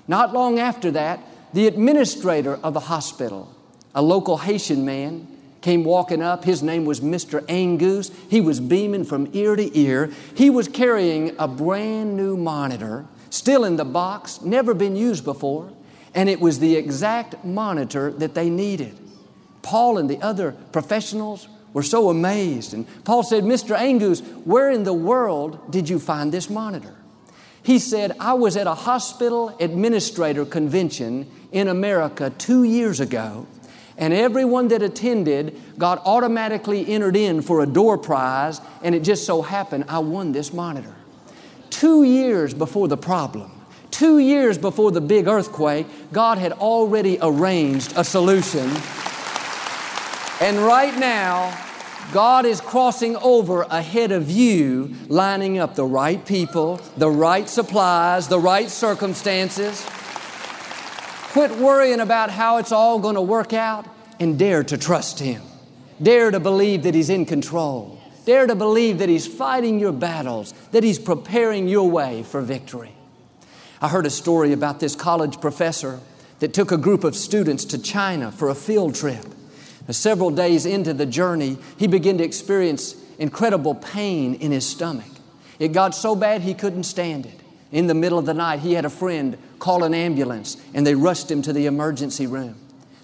Not 0.07 0.33
long 0.33 0.59
after 0.59 0.91
that, 0.93 1.21
the 1.53 1.67
administrator 1.67 2.59
of 2.63 2.75
the 2.75 2.81
hospital, 2.81 3.53
a 3.95 4.03
local 4.03 4.39
Haitian 4.39 4.85
man, 4.85 5.27
came 5.63 5.83
walking 5.83 6.23
up. 6.23 6.45
His 6.45 6.63
name 6.63 6.85
was 6.85 7.01
Mr. 7.01 7.45
Angus. 7.49 8.11
He 8.29 8.41
was 8.41 8.61
beaming 8.61 9.05
from 9.05 9.31
ear 9.33 9.57
to 9.57 9.79
ear. 9.79 10.13
He 10.35 10.51
was 10.51 10.69
carrying 10.69 11.35
a 11.39 11.49
brand 11.49 12.17
new 12.17 12.37
monitor, 12.37 13.07
still 13.31 13.65
in 13.65 13.77
the 13.77 13.85
box, 13.85 14.43
never 14.43 14.75
been 14.75 14.95
used 14.95 15.25
before 15.25 15.73
and 16.15 16.29
it 16.29 16.41
was 16.41 16.59
the 16.61 16.77
exact 16.77 17.45
monitor 17.45 18.13
that 18.13 18.35
they 18.35 18.49
needed. 18.49 18.99
Paul 19.63 19.99
and 19.99 20.09
the 20.09 20.21
other 20.23 20.53
professionals 20.73 21.49
were 21.75 21.83
so 21.83 22.09
amazed. 22.09 22.73
And 22.73 22.87
Paul 23.05 23.23
said, 23.23 23.45
Mr. 23.45 23.77
Angus, 23.77 24.21
where 24.45 24.71
in 24.71 24.85
the 24.85 24.95
world 24.95 25.71
did 25.71 25.91
you 25.91 25.99
find 25.99 26.33
this 26.33 26.49
monitor? 26.49 26.95
He 27.63 27.79
said, 27.79 28.17
I 28.19 28.33
was 28.33 28.57
at 28.57 28.67
a 28.67 28.75
hospital 28.75 29.55
administrator 29.61 30.47
convention 30.47 31.31
in 31.53 31.69
America 31.69 32.31
two 32.39 32.65
years 32.65 33.01
ago, 33.01 33.47
and 33.99 34.15
everyone 34.15 34.69
that 34.69 34.83
attended 34.83 35.61
got 35.77 36.01
automatically 36.07 36.89
entered 36.89 37.17
in 37.17 37.43
for 37.43 37.63
a 37.63 37.67
door 37.67 37.99
prize, 37.99 38.61
and 38.83 38.95
it 38.95 39.01
just 39.01 39.27
so 39.27 39.43
happened 39.43 39.85
I 39.89 39.99
won 39.99 40.33
this 40.33 40.55
monitor. 40.55 40.95
Two 41.69 42.05
years 42.05 42.55
before 42.55 42.89
the 42.89 42.97
problem, 42.97 43.51
Two 43.95 44.19
years 44.19 44.59
before 44.59 44.91
the 44.91 45.01
big 45.01 45.29
earthquake, 45.29 45.87
God 46.13 46.37
had 46.37 46.51
already 46.51 47.17
arranged 47.23 47.93
a 47.97 48.03
solution. 48.03 48.69
And 50.41 50.59
right 50.59 50.99
now, 50.99 51.57
God 52.13 52.47
is 52.47 52.61
crossing 52.61 53.17
over 53.17 53.63
ahead 53.63 54.13
of 54.13 54.31
you, 54.31 54.95
lining 55.09 55.59
up 55.59 55.75
the 55.75 55.85
right 55.85 56.25
people, 56.25 56.81
the 56.97 57.11
right 57.11 57.49
supplies, 57.49 58.29
the 58.29 58.39
right 58.39 58.71
circumstances. 58.71 59.85
Quit 61.33 61.51
worrying 61.57 62.01
about 62.01 62.31
how 62.31 62.59
it's 62.59 62.71
all 62.71 63.01
going 63.01 63.17
to 63.17 63.23
work 63.23 63.53
out 63.53 63.87
and 64.21 64.39
dare 64.39 64.63
to 64.63 64.79
trust 64.79 65.19
Him. 65.19 65.43
Dare 66.01 66.31
to 66.31 66.39
believe 66.39 66.85
that 66.85 66.95
He's 66.95 67.11
in 67.11 67.27
control. 67.27 68.01
Dare 68.25 68.47
to 68.47 68.55
believe 68.55 68.99
that 68.99 69.09
He's 69.09 69.27
fighting 69.27 69.81
your 69.81 69.93
battles, 69.93 70.53
that 70.71 70.85
He's 70.85 70.99
preparing 70.99 71.67
your 71.69 71.91
way 71.91 72.23
for 72.23 72.41
victory. 72.41 72.95
I 73.81 73.89
heard 73.89 74.07
a 74.07 74.11
story 74.11 74.53
about 74.53 74.81
this 74.81 74.95
college 74.95 75.41
professor 75.41 76.01
that 76.39 76.55
took 76.55 76.71
a 76.73 76.79
group 76.79 77.05
of 77.05 77.17
students 77.17 77.65
to 77.67 77.79
China 77.79 78.31
for 78.31 78.49
a 78.49 78.55
field 78.55 78.95
trip. 78.95 79.25
Several 79.91 80.31
days 80.31 80.65
into 80.65 80.95
the 80.95 81.07
journey, 81.07 81.59
he 81.77 81.87
began 81.87 82.19
to 82.19 82.25
experience 82.25 82.97
incredible 83.19 83.75
pain 83.75 84.35
in 84.35 84.51
his 84.51 84.67
stomach. 84.67 85.11
It 85.59 85.73
got 85.73 85.95
so 85.95 86.17
bad 86.17 86.43
he 86.43 86.55
couldn't 86.55 86.85
stand 86.85 87.27
it. 87.27 87.41
In 87.71 87.87
the 87.87 87.95
middle 87.95 88.19
of 88.19 88.27
the 88.27 88.35
night, 88.35 88.61
he 88.61 88.75
had 88.75 88.85
a 88.85 88.91
friend 88.91 89.37
call 89.59 89.85
an 89.85 89.95
ambulance 89.95 90.57
and 90.73 90.87
they 90.87 90.95
rushed 90.95 91.31
him 91.31 91.43
to 91.43 91.53
the 91.53 91.67
emergency 91.67 92.27
room. 92.27 92.57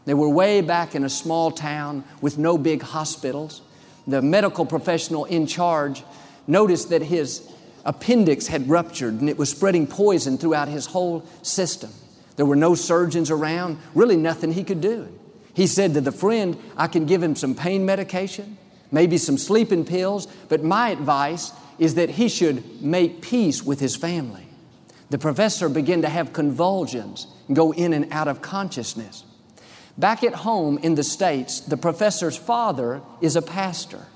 They 0.07 0.15
were 0.15 0.29
way 0.29 0.61
back 0.61 0.95
in 0.95 1.05
a 1.05 1.11
small 1.11 1.51
town 1.51 2.05
with 2.21 2.39
no 2.39 2.57
big 2.57 2.83
hospitals. 2.83 3.63
The 4.07 4.23
medical 4.23 4.65
professional 4.65 5.27
in 5.27 5.47
charge 5.47 6.03
noticed 6.47 6.89
that 6.91 7.03
his 7.03 7.49
appendix 7.85 8.47
had 8.47 8.69
ruptured 8.69 9.21
and 9.21 9.29
it 9.29 9.39
was 9.39 9.51
spreading 9.51 9.87
poison 9.87 10.39
throughout 10.39 10.69
his 10.69 10.87
whole 10.87 11.27
system. 11.43 11.91
There 12.37 12.47
were 12.47 12.57
no 12.57 12.75
surgeons 12.75 13.31
around, 13.31 13.79
really 13.95 14.17
nothing 14.17 14.53
he 14.53 14.65
could 14.65 14.81
do. 14.81 15.09
He 15.55 15.67
said 15.67 15.95
to 15.95 16.01
the 16.01 16.13
friend, 16.13 16.57
I 16.77 16.87
can 16.87 17.07
give 17.07 17.23
him 17.23 17.37
some 17.37 17.55
pain 17.55 17.85
medication, 17.85 18.57
maybe 18.91 19.19
some 19.19 19.39
sleeping 19.39 19.85
pills, 19.85 20.27
but 20.49 20.63
my 20.63 20.91
advice 20.91 21.53
is 21.79 21.95
that 21.95 22.11
he 22.11 22.29
should 22.29 22.83
make 22.83 23.23
peace 23.23 23.63
with 23.63 23.81
his 23.81 23.97
family. 23.97 24.47
The 25.11 25.19
professor 25.19 25.69
began 25.69 26.03
to 26.03 26.09
have 26.09 26.33
convulsions 26.33 27.27
and 27.49 27.57
go 27.57 27.73
in 27.73 27.93
and 27.93 28.13
out 28.13 28.29
of 28.29 28.43
consciousness. 28.43 29.25
Back 29.99 30.23
at 30.23 30.35
home 30.35 30.79
in 30.79 30.95
the 30.95 31.03
States, 31.03 31.61
the 31.61 31.77
professor's 31.77 32.37
father 32.37 33.03
is 33.21 33.35
a 33.35 33.43
pastor. 33.43 34.07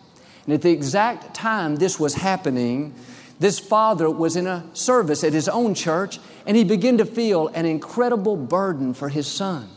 And 0.44 0.54
at 0.54 0.62
the 0.62 0.70
exact 0.70 1.34
time 1.34 1.76
this 1.76 1.98
was 1.98 2.14
happening, 2.14 2.94
This 3.38 3.58
father 3.58 4.08
was 4.08 4.36
in 4.36 4.46
a 4.46 4.64
service 4.74 5.24
at 5.24 5.32
his 5.32 5.48
own 5.48 5.74
church 5.74 6.18
and 6.46 6.56
he 6.56 6.64
began 6.64 6.98
to 6.98 7.04
feel 7.04 7.48
an 7.48 7.66
incredible 7.66 8.36
burden 8.36 8.94
for 8.94 9.08
his 9.08 9.26
son. 9.26 9.68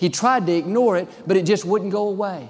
He 0.00 0.08
tried 0.08 0.46
to 0.46 0.52
ignore 0.52 0.96
it, 0.96 1.08
but 1.26 1.36
it 1.36 1.44
just 1.44 1.66
wouldn't 1.66 1.92
go 1.92 2.08
away. 2.08 2.48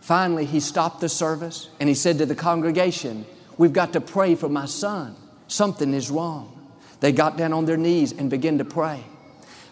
Finally, 0.00 0.46
he 0.46 0.60
stopped 0.60 1.02
the 1.02 1.10
service 1.10 1.68
and 1.78 1.90
he 1.90 1.94
said 1.94 2.16
to 2.16 2.24
the 2.24 2.34
congregation, 2.34 3.26
We've 3.58 3.74
got 3.74 3.92
to 3.92 4.00
pray 4.00 4.34
for 4.34 4.48
my 4.48 4.64
son. 4.64 5.14
Something 5.46 5.92
is 5.92 6.10
wrong. 6.10 6.70
They 7.00 7.12
got 7.12 7.36
down 7.36 7.52
on 7.52 7.66
their 7.66 7.76
knees 7.76 8.12
and 8.12 8.30
began 8.30 8.56
to 8.56 8.64
pray. 8.64 9.04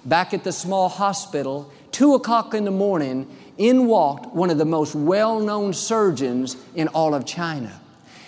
Back 0.04 0.34
at 0.34 0.44
the 0.44 0.52
small 0.52 0.90
hospital, 0.90 1.72
two 1.92 2.14
o'clock 2.14 2.52
in 2.52 2.66
the 2.66 2.70
morning, 2.70 3.34
in 3.56 3.86
walked 3.86 4.34
one 4.34 4.50
of 4.50 4.58
the 4.58 4.66
most 4.66 4.94
well 4.94 5.40
known 5.40 5.72
surgeons 5.72 6.58
in 6.74 6.88
all 6.88 7.14
of 7.14 7.24
China. 7.24 7.80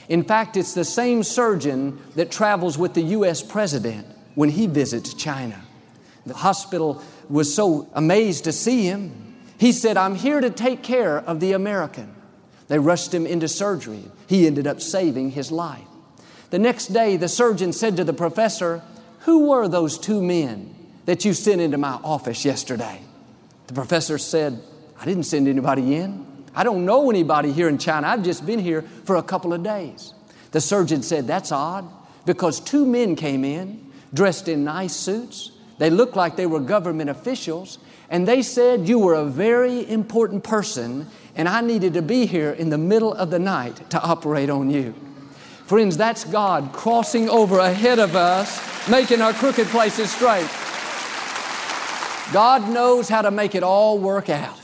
In 0.09 0.25
fact, 0.25 0.57
it's 0.57 0.73
the 0.73 0.87
same 0.87 1.23
surgeon 1.23 2.01
that 2.15 2.31
travels 2.31 2.79
with 2.79 2.95
the 2.95 3.03
U.S. 3.03 3.43
president 3.43 4.07
when 4.37 4.49
he 4.49 4.67
visits 4.67 5.13
China. 5.13 5.61
The 6.25 6.35
hospital 6.35 7.03
was 7.29 7.55
so 7.55 7.89
amazed 7.95 8.45
to 8.45 8.53
see 8.53 8.85
him. 8.85 9.37
He 9.59 9.73
said, 9.73 9.97
I'm 9.97 10.15
here 10.15 10.41
to 10.41 10.51
take 10.51 10.83
care 10.83 11.19
of 11.19 11.41
the 11.41 11.53
American. 11.53 12.15
They 12.69 12.79
rushed 12.79 13.12
him 13.15 13.27
into 13.27 13.49
surgery. 13.49 14.05
He 14.27 14.47
ended 14.47 14.67
up 14.67 14.81
saving 14.81 15.31
his 15.31 15.51
life. 15.51 15.87
The 16.51 16.59
next 16.59 16.89
day, 16.89 17.17
the 17.17 17.29
surgeon 17.29 17.73
said 17.73 17.97
to 17.97 18.05
the 18.05 18.12
professor, 18.12 18.83
Who 19.21 19.49
were 19.49 19.69
those 19.69 19.99
two 19.99 20.23
men 20.23 20.75
that 21.07 21.25
you 21.25 21.33
sent 21.33 21.61
into 21.61 21.79
my 21.79 21.99
office 22.05 22.45
yesterday? 22.45 23.01
The 23.67 23.75
professor 23.75 24.19
said, 24.19 24.61
I 25.01 25.05
didn't 25.05 25.25
send 25.25 25.49
anybody 25.49 25.97
in. 25.97 26.27
I 26.55 26.65
don't 26.65 26.85
know 26.85 27.11
anybody 27.11 27.53
here 27.53 27.69
in 27.69 27.79
China. 27.79 28.09
I've 28.09 28.23
just 28.23 28.47
been 28.47 28.59
here 28.59 28.83
for 29.05 29.17
a 29.17 29.23
couple 29.23 29.53
of 29.53 29.62
days. 29.62 30.15
The 30.53 30.61
surgeon 30.61 31.03
said, 31.03 31.27
That's 31.27 31.53
odd 31.53 31.89
because 32.25 32.61
two 32.61 32.87
men 32.87 33.17
came 33.17 33.45
in 33.45 33.87
dressed 34.15 34.49
in 34.49 34.65
nice 34.65 34.95
suits. 34.95 35.53
They 35.79 35.91
looked 35.91 36.17
like 36.17 36.37
they 36.37 36.47
were 36.47 36.61
government 36.61 37.11
officials, 37.11 37.79
and 38.09 38.27
they 38.27 38.43
said, 38.43 38.89
You 38.89 38.99
were 38.99 39.15
a 39.15 39.25
very 39.25 39.89
important 39.89 40.45
person, 40.45 41.09
and 41.35 41.49
I 41.49 41.61
needed 41.61 41.95
to 41.95 42.03
be 42.03 42.27
here 42.27 42.53
in 42.53 42.71
the 42.71 42.79
middle 42.79 43.12
of 43.12 43.31
the 43.31 43.39
night 43.39 43.91
to 43.91 44.01
operate 44.01 44.49
on 44.49 44.71
you. 44.71 44.95
Friends, 45.67 45.97
that's 45.97 46.25
God 46.25 46.73
crossing 46.73 47.29
over 47.29 47.59
ahead 47.59 47.99
of 47.99 48.15
us, 48.15 48.89
making 48.89 49.21
our 49.21 49.33
crooked 49.33 49.67
places 49.67 50.11
straight. 50.11 50.49
God 52.33 52.69
knows 52.71 53.09
how 53.09 53.23
to 53.23 53.31
make 53.31 53.55
it 53.55 53.62
all 53.62 53.99
work 53.99 54.31
out. 54.31 54.59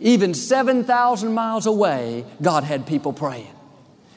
Even 0.00 0.34
7,000 0.34 1.32
miles 1.32 1.66
away, 1.66 2.24
God 2.42 2.64
had 2.64 2.86
people 2.86 3.12
praying. 3.12 3.50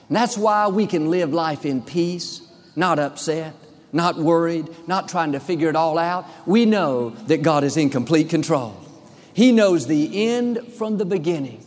And 0.08 0.16
that's 0.16 0.38
why 0.38 0.68
we 0.68 0.88
can 0.88 1.10
live 1.10 1.34
life 1.34 1.66
in 1.66 1.82
peace, 1.82 2.42
not 2.76 3.00
upset, 3.00 3.54
not 3.91 4.17
worried, 4.17 4.67
not 4.88 5.10
trying 5.10 5.32
to 5.32 5.39
figure 5.39 5.69
it 5.69 5.75
all 5.75 5.97
out. 5.97 6.25
We 6.45 6.65
know 6.65 7.10
that 7.28 7.41
God 7.41 7.63
is 7.63 7.78
in 7.78 7.89
complete 7.89 8.30
control. 8.30 8.75
He 9.34 9.52
knows 9.52 9.88
the 9.88 10.28
end 10.28 10.73
from 10.73 10.97
the 10.97 11.06
beginning. 11.06 11.63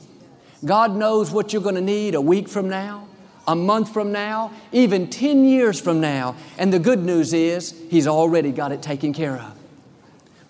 God 0.64 0.94
knows 0.94 1.30
what 1.30 1.52
you're 1.52 1.62
going 1.62 1.74
to 1.74 1.80
need 1.80 2.14
a 2.14 2.20
week 2.20 2.48
from 2.48 2.68
now, 2.68 3.08
a 3.48 3.56
month 3.56 3.92
from 3.92 4.12
now, 4.12 4.52
even 4.70 5.11
10 5.11 5.44
years 5.44 5.80
from 5.80 6.00
now. 6.00 6.37
And 6.58 6.72
the 6.72 6.78
good 6.78 7.00
news 7.00 7.32
is, 7.32 7.74
He's 7.90 8.06
already 8.06 8.52
got 8.52 8.72
it 8.72 8.82
taken 8.82 9.12
care 9.12 9.37
of. 9.37 9.58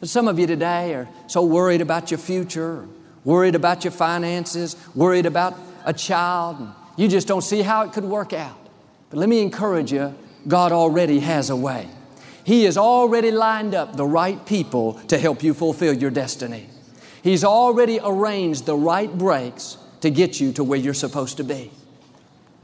But 0.01 0.09
some 0.09 0.29
of 0.29 0.39
you 0.39 0.47
today 0.47 0.95
are 0.95 1.09
so 1.29 1.45
worried 1.45 1.81
about 1.81 2.11
your 2.11 2.19
future, 2.19 2.87
worried 3.25 3.55
about 3.55 3.85
your 3.85 3.93
finances, 3.93 4.77
worried 4.95 5.27
about 5.27 5.57
a 5.85 5.93
child, 5.93 6.59
and 6.59 6.73
you 6.97 7.09
just 7.09 7.29
don't 7.29 7.43
see 7.43 7.63
how 7.63 7.83
it 7.83 7.93
could 7.93 8.05
work 8.05 8.33
out. 8.33 8.59
But 9.11 9.19
let 9.19 9.29
me 9.29 9.41
encourage 9.41 9.93
you 9.93 10.15
God 10.47 10.73
already 10.73 11.21
has 11.21 11.51
a 11.51 11.57
way. 11.57 11.89
He 12.45 12.65
has 12.65 12.77
already 12.77 13.31
lined 13.31 13.75
up 13.75 13.97
the 13.97 14.07
right 14.07 14.45
people 14.47 14.95
to 15.09 15.19
help 15.19 15.43
you 15.43 15.55
fulfill 15.55 15.93
your 15.93 16.11
destiny. 16.11 16.67
He's 17.23 17.45
already 17.45 18.01
arranged 18.03 18.67
the 18.67 18.77
right 18.77 19.13
breaks 19.17 19.79
to 20.01 20.11
get 20.11 20.41
you 20.41 20.53
to 20.55 20.65
where 20.65 20.79
you're 20.79 20.95
supposed 20.95 21.37
to 21.37 21.45
be. 21.45 21.71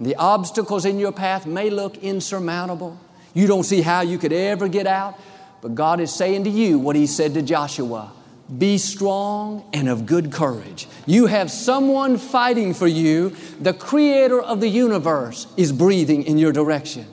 The 0.00 0.16
obstacles 0.16 0.84
in 0.84 0.98
your 0.98 1.12
path 1.12 1.46
may 1.46 1.70
look 1.70 1.96
insurmountable. 1.98 2.98
You 3.34 3.46
don't 3.46 3.64
see 3.64 3.82
how 3.82 4.00
you 4.00 4.18
could 4.18 4.32
ever 4.32 4.68
get 4.68 4.86
out, 4.86 5.18
but 5.60 5.74
God 5.74 6.00
is 6.00 6.12
saying 6.12 6.44
to 6.44 6.50
you 6.50 6.78
what 6.78 6.96
He 6.96 7.06
said 7.06 7.34
to 7.34 7.42
Joshua 7.42 8.12
Be 8.56 8.78
strong 8.78 9.68
and 9.72 9.88
of 9.88 10.06
good 10.06 10.32
courage. 10.32 10.88
You 11.06 11.26
have 11.26 11.50
someone 11.50 12.16
fighting 12.16 12.74
for 12.74 12.86
you. 12.86 13.36
The 13.60 13.74
Creator 13.74 14.40
of 14.40 14.60
the 14.60 14.68
universe 14.68 15.46
is 15.56 15.72
breathing 15.72 16.24
in 16.24 16.38
your 16.38 16.52
direction. 16.52 17.06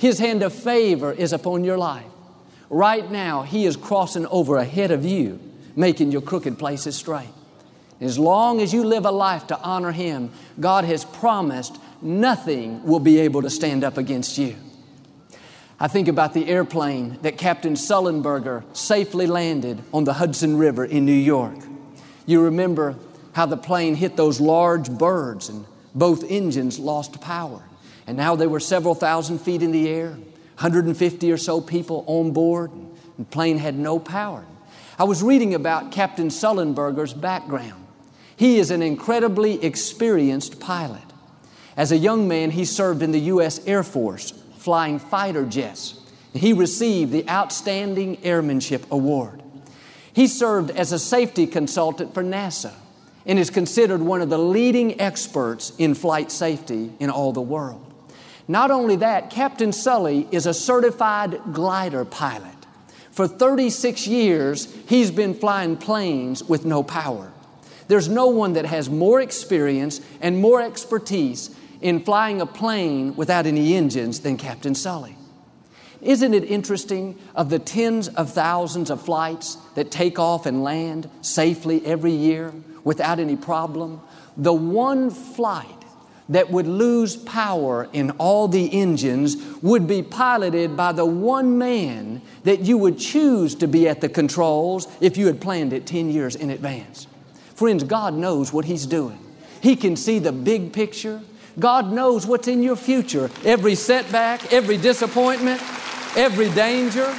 His 0.00 0.18
hand 0.18 0.42
of 0.42 0.54
favor 0.54 1.12
is 1.12 1.34
upon 1.34 1.62
your 1.62 1.76
life. 1.76 2.10
Right 2.70 3.10
now, 3.10 3.42
He 3.42 3.66
is 3.66 3.76
crossing 3.76 4.24
over 4.28 4.56
ahead 4.56 4.92
of 4.92 5.04
you, 5.04 5.38
making 5.76 6.10
your 6.10 6.22
crooked 6.22 6.58
places 6.58 6.96
straight. 6.96 7.28
As 8.00 8.18
long 8.18 8.62
as 8.62 8.72
you 8.72 8.82
live 8.82 9.04
a 9.04 9.10
life 9.10 9.48
to 9.48 9.60
honor 9.60 9.92
Him, 9.92 10.30
God 10.58 10.86
has 10.86 11.04
promised 11.04 11.78
nothing 12.00 12.82
will 12.82 12.98
be 12.98 13.18
able 13.18 13.42
to 13.42 13.50
stand 13.50 13.84
up 13.84 13.98
against 13.98 14.38
you. 14.38 14.56
I 15.78 15.86
think 15.86 16.08
about 16.08 16.32
the 16.32 16.48
airplane 16.48 17.18
that 17.20 17.36
Captain 17.36 17.74
Sullenberger 17.74 18.64
safely 18.74 19.26
landed 19.26 19.82
on 19.92 20.04
the 20.04 20.14
Hudson 20.14 20.56
River 20.56 20.86
in 20.86 21.04
New 21.04 21.12
York. 21.12 21.58
You 22.24 22.44
remember 22.44 22.96
how 23.32 23.44
the 23.44 23.58
plane 23.58 23.96
hit 23.96 24.16
those 24.16 24.40
large 24.40 24.90
birds 24.90 25.50
and 25.50 25.66
both 25.94 26.24
engines 26.30 26.78
lost 26.78 27.20
power. 27.20 27.62
And 28.06 28.16
now 28.16 28.36
they 28.36 28.46
were 28.46 28.60
several 28.60 28.94
thousand 28.94 29.40
feet 29.40 29.62
in 29.62 29.72
the 29.72 29.88
air, 29.88 30.10
150 30.10 31.32
or 31.32 31.36
so 31.36 31.60
people 31.60 32.04
on 32.06 32.32
board, 32.32 32.72
and 32.72 32.90
the 33.18 33.24
plane 33.24 33.58
had 33.58 33.78
no 33.78 33.98
power. 33.98 34.44
I 34.98 35.04
was 35.04 35.22
reading 35.22 35.54
about 35.54 35.92
Captain 35.92 36.28
Sullenberger's 36.28 37.14
background. 37.14 37.86
He 38.36 38.58
is 38.58 38.70
an 38.70 38.82
incredibly 38.82 39.62
experienced 39.64 40.60
pilot. 40.60 41.02
As 41.76 41.92
a 41.92 41.96
young 41.96 42.26
man, 42.28 42.50
he 42.50 42.64
served 42.64 43.02
in 43.02 43.12
the 43.12 43.20
U.S. 43.20 43.66
Air 43.66 43.82
Force, 43.82 44.32
flying 44.58 44.98
fighter 44.98 45.44
jets. 45.44 46.00
He 46.32 46.52
received 46.52 47.12
the 47.12 47.28
Outstanding 47.28 48.22
Airmanship 48.24 48.86
Award. 48.90 49.42
He 50.12 50.26
served 50.26 50.70
as 50.70 50.92
a 50.92 50.98
safety 50.98 51.46
consultant 51.46 52.14
for 52.14 52.22
NASA 52.22 52.72
and 53.26 53.38
is 53.38 53.50
considered 53.50 54.00
one 54.00 54.20
of 54.20 54.30
the 54.30 54.38
leading 54.38 55.00
experts 55.00 55.72
in 55.78 55.94
flight 55.94 56.30
safety 56.30 56.92
in 56.98 57.10
all 57.10 57.32
the 57.32 57.40
world. 57.40 57.89
Not 58.50 58.72
only 58.72 58.96
that, 58.96 59.30
Captain 59.30 59.72
Sully 59.72 60.26
is 60.32 60.44
a 60.44 60.52
certified 60.52 61.40
glider 61.52 62.04
pilot. 62.04 62.56
For 63.12 63.28
36 63.28 64.08
years, 64.08 64.66
he's 64.88 65.12
been 65.12 65.34
flying 65.34 65.76
planes 65.76 66.42
with 66.42 66.64
no 66.64 66.82
power. 66.82 67.30
There's 67.86 68.08
no 68.08 68.26
one 68.26 68.54
that 68.54 68.64
has 68.64 68.90
more 68.90 69.20
experience 69.20 70.00
and 70.20 70.40
more 70.40 70.60
expertise 70.60 71.54
in 71.80 72.00
flying 72.00 72.40
a 72.40 72.46
plane 72.46 73.14
without 73.14 73.46
any 73.46 73.76
engines 73.76 74.18
than 74.18 74.36
Captain 74.36 74.74
Sully. 74.74 75.14
Isn't 76.02 76.34
it 76.34 76.42
interesting 76.42 77.16
of 77.36 77.50
the 77.50 77.60
tens 77.60 78.08
of 78.08 78.32
thousands 78.32 78.90
of 78.90 79.00
flights 79.00 79.58
that 79.76 79.92
take 79.92 80.18
off 80.18 80.44
and 80.44 80.64
land 80.64 81.08
safely 81.22 81.86
every 81.86 82.10
year 82.10 82.52
without 82.82 83.20
any 83.20 83.36
problem? 83.36 84.00
The 84.36 84.52
one 84.52 85.10
flight 85.10 85.79
that 86.30 86.50
would 86.50 86.66
lose 86.66 87.16
power 87.16 87.88
in 87.92 88.12
all 88.12 88.48
the 88.48 88.72
engines 88.72 89.36
would 89.62 89.86
be 89.86 90.02
piloted 90.02 90.76
by 90.76 90.92
the 90.92 91.04
one 91.04 91.58
man 91.58 92.22
that 92.44 92.60
you 92.60 92.78
would 92.78 92.98
choose 92.98 93.54
to 93.56 93.66
be 93.66 93.88
at 93.88 94.00
the 94.00 94.08
controls 94.08 94.88
if 95.00 95.16
you 95.16 95.26
had 95.26 95.40
planned 95.40 95.72
it 95.72 95.86
10 95.86 96.08
years 96.08 96.36
in 96.36 96.50
advance. 96.50 97.06
Friends, 97.54 97.84
God 97.84 98.14
knows 98.14 98.52
what 98.52 98.64
He's 98.64 98.86
doing. 98.86 99.18
He 99.60 99.76
can 99.76 99.96
see 99.96 100.18
the 100.20 100.32
big 100.32 100.72
picture. 100.72 101.20
God 101.58 101.92
knows 101.92 102.26
what's 102.26 102.48
in 102.48 102.62
your 102.62 102.76
future 102.76 103.28
every 103.44 103.74
setback, 103.74 104.52
every 104.52 104.76
disappointment, 104.78 105.60
every 106.16 106.48
danger. 106.50 107.14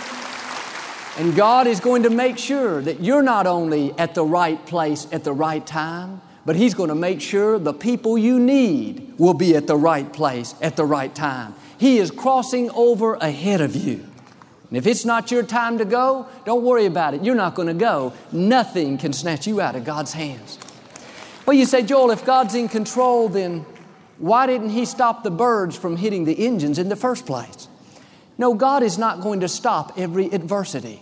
And 1.17 1.35
God 1.35 1.67
is 1.67 1.81
going 1.81 2.03
to 2.03 2.09
make 2.09 2.37
sure 2.37 2.81
that 2.81 3.01
you're 3.01 3.21
not 3.21 3.45
only 3.45 3.91
at 3.99 4.15
the 4.15 4.23
right 4.23 4.65
place 4.65 5.05
at 5.11 5.25
the 5.25 5.33
right 5.33 5.63
time, 5.67 6.21
but 6.45 6.55
He's 6.55 6.73
going 6.73 6.89
to 6.89 6.95
make 6.95 7.21
sure 7.21 7.59
the 7.59 7.73
people 7.73 8.17
you 8.17 8.39
need 8.39 9.13
will 9.17 9.33
be 9.33 9.55
at 9.55 9.67
the 9.67 9.75
right 9.75 10.11
place 10.11 10.55
at 10.61 10.75
the 10.75 10.85
right 10.85 11.13
time. 11.13 11.55
He 11.77 11.97
is 11.97 12.11
crossing 12.11 12.69
over 12.71 13.15
ahead 13.15 13.61
of 13.61 13.75
you. 13.75 14.05
And 14.69 14.77
if 14.77 14.87
it's 14.87 15.03
not 15.03 15.31
your 15.31 15.43
time 15.43 15.79
to 15.79 15.85
go, 15.85 16.27
don't 16.45 16.63
worry 16.63 16.85
about 16.85 17.13
it. 17.13 17.23
You're 17.23 17.35
not 17.35 17.55
going 17.55 17.67
to 17.67 17.73
go. 17.73 18.13
Nothing 18.31 18.97
can 18.97 19.11
snatch 19.11 19.45
you 19.45 19.59
out 19.59 19.75
of 19.75 19.83
God's 19.83 20.13
hands. 20.13 20.57
Well, 21.45 21.57
you 21.57 21.65
say, 21.65 21.81
Joel, 21.81 22.11
if 22.11 22.23
God's 22.23 22.55
in 22.55 22.69
control, 22.69 23.27
then 23.27 23.65
why 24.17 24.47
didn't 24.47 24.69
He 24.69 24.85
stop 24.85 25.23
the 25.23 25.31
birds 25.31 25.75
from 25.75 25.97
hitting 25.97 26.23
the 26.23 26.45
engines 26.45 26.79
in 26.79 26.87
the 26.87 26.95
first 26.95 27.25
place? 27.25 27.67
No, 28.37 28.53
God 28.53 28.81
is 28.81 28.97
not 28.97 29.21
going 29.21 29.41
to 29.41 29.47
stop 29.47 29.93
every 29.97 30.27
adversity. 30.27 31.01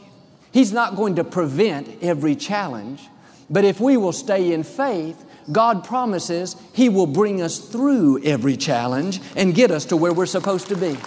He's 0.51 0.73
not 0.73 0.95
going 0.95 1.15
to 1.17 1.23
prevent 1.23 2.01
every 2.01 2.35
challenge. 2.35 3.01
But 3.49 3.65
if 3.65 3.79
we 3.79 3.97
will 3.97 4.13
stay 4.13 4.53
in 4.53 4.63
faith, 4.63 5.23
God 5.51 5.83
promises 5.83 6.55
He 6.73 6.89
will 6.89 7.07
bring 7.07 7.41
us 7.41 7.59
through 7.59 8.23
every 8.23 8.57
challenge 8.57 9.19
and 9.35 9.55
get 9.55 9.71
us 9.71 9.85
to 9.85 9.97
where 9.97 10.13
we're 10.13 10.25
supposed 10.25 10.67
to 10.67 10.75
be. 10.75 10.97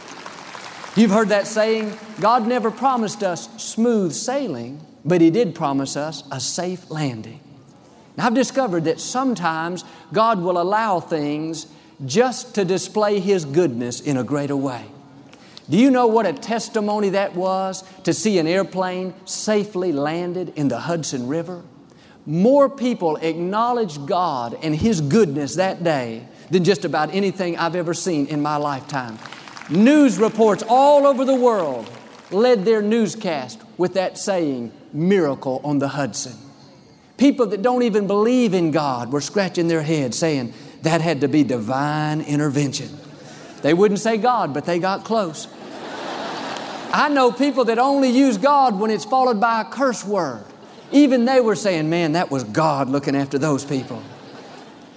You've 0.95 1.11
heard 1.11 1.31
that 1.31 1.47
saying 1.47 1.97
God 2.21 2.47
never 2.47 2.71
promised 2.71 3.23
us 3.23 3.49
smooth 3.63 4.13
sailing, 4.13 4.85
but 5.05 5.21
He 5.21 5.31
did 5.31 5.55
promise 5.55 5.97
us 5.97 6.23
a 6.31 6.41
safe 6.41 6.91
landing. 6.91 7.41
Now, 8.17 8.27
I've 8.27 8.35
discovered 8.35 8.85
that 8.85 9.01
sometimes 9.01 9.85
God 10.13 10.41
will 10.41 10.61
allow 10.61 11.01
things 11.01 11.67
just 12.05 12.55
to 12.57 12.65
display 12.65 13.21
His 13.21 13.45
goodness 13.45 14.01
in 14.01 14.17
a 14.17 14.25
greater 14.25 14.57
way. 14.57 14.85
Do 15.71 15.79
you 15.79 15.91
know 15.91 16.09
what 16.09 16.27
a 16.27 16.33
testimony 16.33 17.11
that 17.11 17.35
was 17.35 17.85
to 18.03 18.13
see 18.13 18.39
an 18.39 18.47
airplane 18.47 19.15
safely 19.25 19.93
landed 19.93 20.53
in 20.57 20.69
the 20.69 20.81
Hudson 20.81 21.29
River? 21.29 21.63
More 22.25 22.69
people 22.69 23.17
acknowledged 23.17 24.07
God 24.07 24.59
and 24.63 24.75
His 24.75 25.01
goodness 25.01 25.57
that 25.57 25.83
day 25.83 26.27
than 26.51 26.65
just 26.65 26.85
about 26.85 27.15
anything 27.15 27.59
I've 27.59 27.75
ever 27.75 27.95
seen 27.95 28.27
in 28.27 28.41
my 28.41 28.57
lifetime. 28.57 29.19
News 29.71 30.19
reports 30.19 30.63
all 30.69 31.07
over 31.07 31.25
the 31.25 31.35
world 31.35 31.91
led 32.31 32.65
their 32.65 32.83
newscast 32.83 33.61
with 33.77 33.95
that 33.95 34.19
saying, 34.19 34.73
miracle 34.93 35.61
on 35.65 35.79
the 35.79 35.89
Hudson. 35.89 36.37
People 37.17 37.47
that 37.47 37.63
don't 37.63 37.83
even 37.83 38.07
believe 38.07 38.55
in 38.55 38.71
God 38.71 39.13
were 39.13 39.21
scratching 39.21 39.69
their 39.69 39.83
heads 39.83 40.19
saying, 40.19 40.53
that 40.83 41.01
had 41.01 41.21
to 41.21 41.29
be 41.29 41.45
divine 41.45 42.21
intervention. 42.21 42.89
They 43.63 43.75
wouldn't 43.75 44.01
say 44.01 44.17
God, 44.17 44.53
but 44.53 44.65
they 44.65 44.79
got 44.79 45.05
close. 45.05 45.47
I 46.93 47.09
know 47.11 47.33
people 47.33 47.65
that 47.67 47.79
only 47.79 48.11
use 48.11 48.37
God 48.37 48.79
when 48.79 48.91
it's 48.91 49.05
followed 49.05 49.41
by 49.41 49.61
a 49.61 49.65
curse 49.65 50.05
word. 50.05 50.45
Even 50.93 51.25
they 51.25 51.41
were 51.41 51.57
saying, 51.57 51.89
man, 51.89 52.13
that 52.13 52.31
was 52.31 52.45
God 52.45 52.89
looking 52.89 53.17
after 53.17 53.39
those 53.39 53.65
people. 53.65 54.03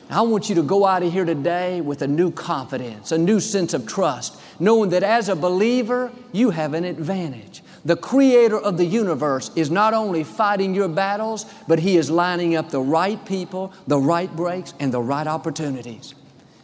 I 0.09 0.21
want 0.21 0.49
you 0.49 0.55
to 0.55 0.63
go 0.63 0.85
out 0.85 1.01
of 1.01 1.11
here 1.11 1.25
today 1.25 1.81
with 1.81 2.01
a 2.01 2.07
new 2.07 2.31
confidence, 2.31 3.11
a 3.11 3.17
new 3.17 3.39
sense 3.39 3.73
of 3.73 3.87
trust, 3.87 4.39
knowing 4.59 4.91
that 4.91 5.01
as 5.01 5.29
a 5.29 5.35
believer, 5.35 6.11
you 6.31 6.51
have 6.51 6.73
an 6.73 6.83
advantage. 6.83 7.63
The 7.85 7.95
creator 7.95 8.59
of 8.59 8.77
the 8.77 8.85
universe 8.85 9.51
is 9.55 9.71
not 9.71 9.93
only 9.93 10.23
fighting 10.23 10.75
your 10.75 10.87
battles, 10.87 11.45
but 11.67 11.79
he 11.79 11.97
is 11.97 12.11
lining 12.11 12.55
up 12.55 12.69
the 12.69 12.81
right 12.81 13.23
people, 13.25 13.73
the 13.87 13.97
right 13.97 14.33
breaks, 14.35 14.73
and 14.79 14.93
the 14.93 15.01
right 15.01 15.25
opportunities. 15.25 16.13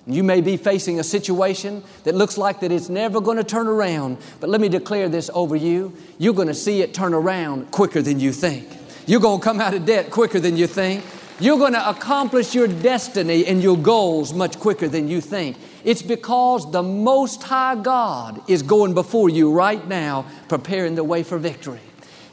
You 0.08 0.24
may 0.24 0.42
be 0.42 0.58
facing 0.58 1.00
a 1.00 1.04
situation 1.04 1.84
that 2.04 2.16
looks 2.16 2.38
like 2.38 2.60
that 2.62 2.72
it's 2.72 2.90
never 2.90 3.22
going 3.22 3.38
to 3.38 3.44
turn 3.44 3.68
around, 3.68 4.18
but 4.40 4.50
let 4.50 4.60
me 4.60 4.68
declare 4.68 5.10
this 5.10 5.30
over 5.34 5.56
you. 5.56 5.96
You're 6.18 6.34
going 6.34 6.48
to 6.48 6.56
see 6.56 6.82
it 6.82 6.94
turn 6.94 7.14
around 7.14 7.72
quicker 7.72 8.02
than 8.02 8.20
you 8.20 8.32
think. 8.32 8.68
You're 9.06 9.20
going 9.20 9.40
to 9.40 9.44
come 9.44 9.60
out 9.60 9.74
of 9.74 9.86
debt 9.86 10.12
quicker 10.12 10.40
than 10.40 10.58
you 10.58 10.68
think. 10.68 11.04
You're 11.40 11.58
going 11.58 11.74
to 11.74 11.90
accomplish 11.90 12.54
your 12.54 12.68
destiny 12.68 13.48
and 13.48 13.64
your 13.64 13.78
goals 13.78 14.34
much 14.34 14.60
quicker 14.60 14.88
than 14.88 15.08
you 15.08 15.22
think. 15.22 15.58
It's 15.84 16.04
because 16.04 16.72
the 16.72 16.84
Most 16.84 17.42
High 17.42 17.76
God 17.76 18.48
is 18.48 18.62
going 18.62 18.94
before 18.94 19.30
you 19.30 19.52
right 19.52 19.86
now, 19.88 20.26
preparing 20.48 20.94
the 20.94 21.04
way 21.04 21.24
for 21.24 21.40
victory. 21.40 21.80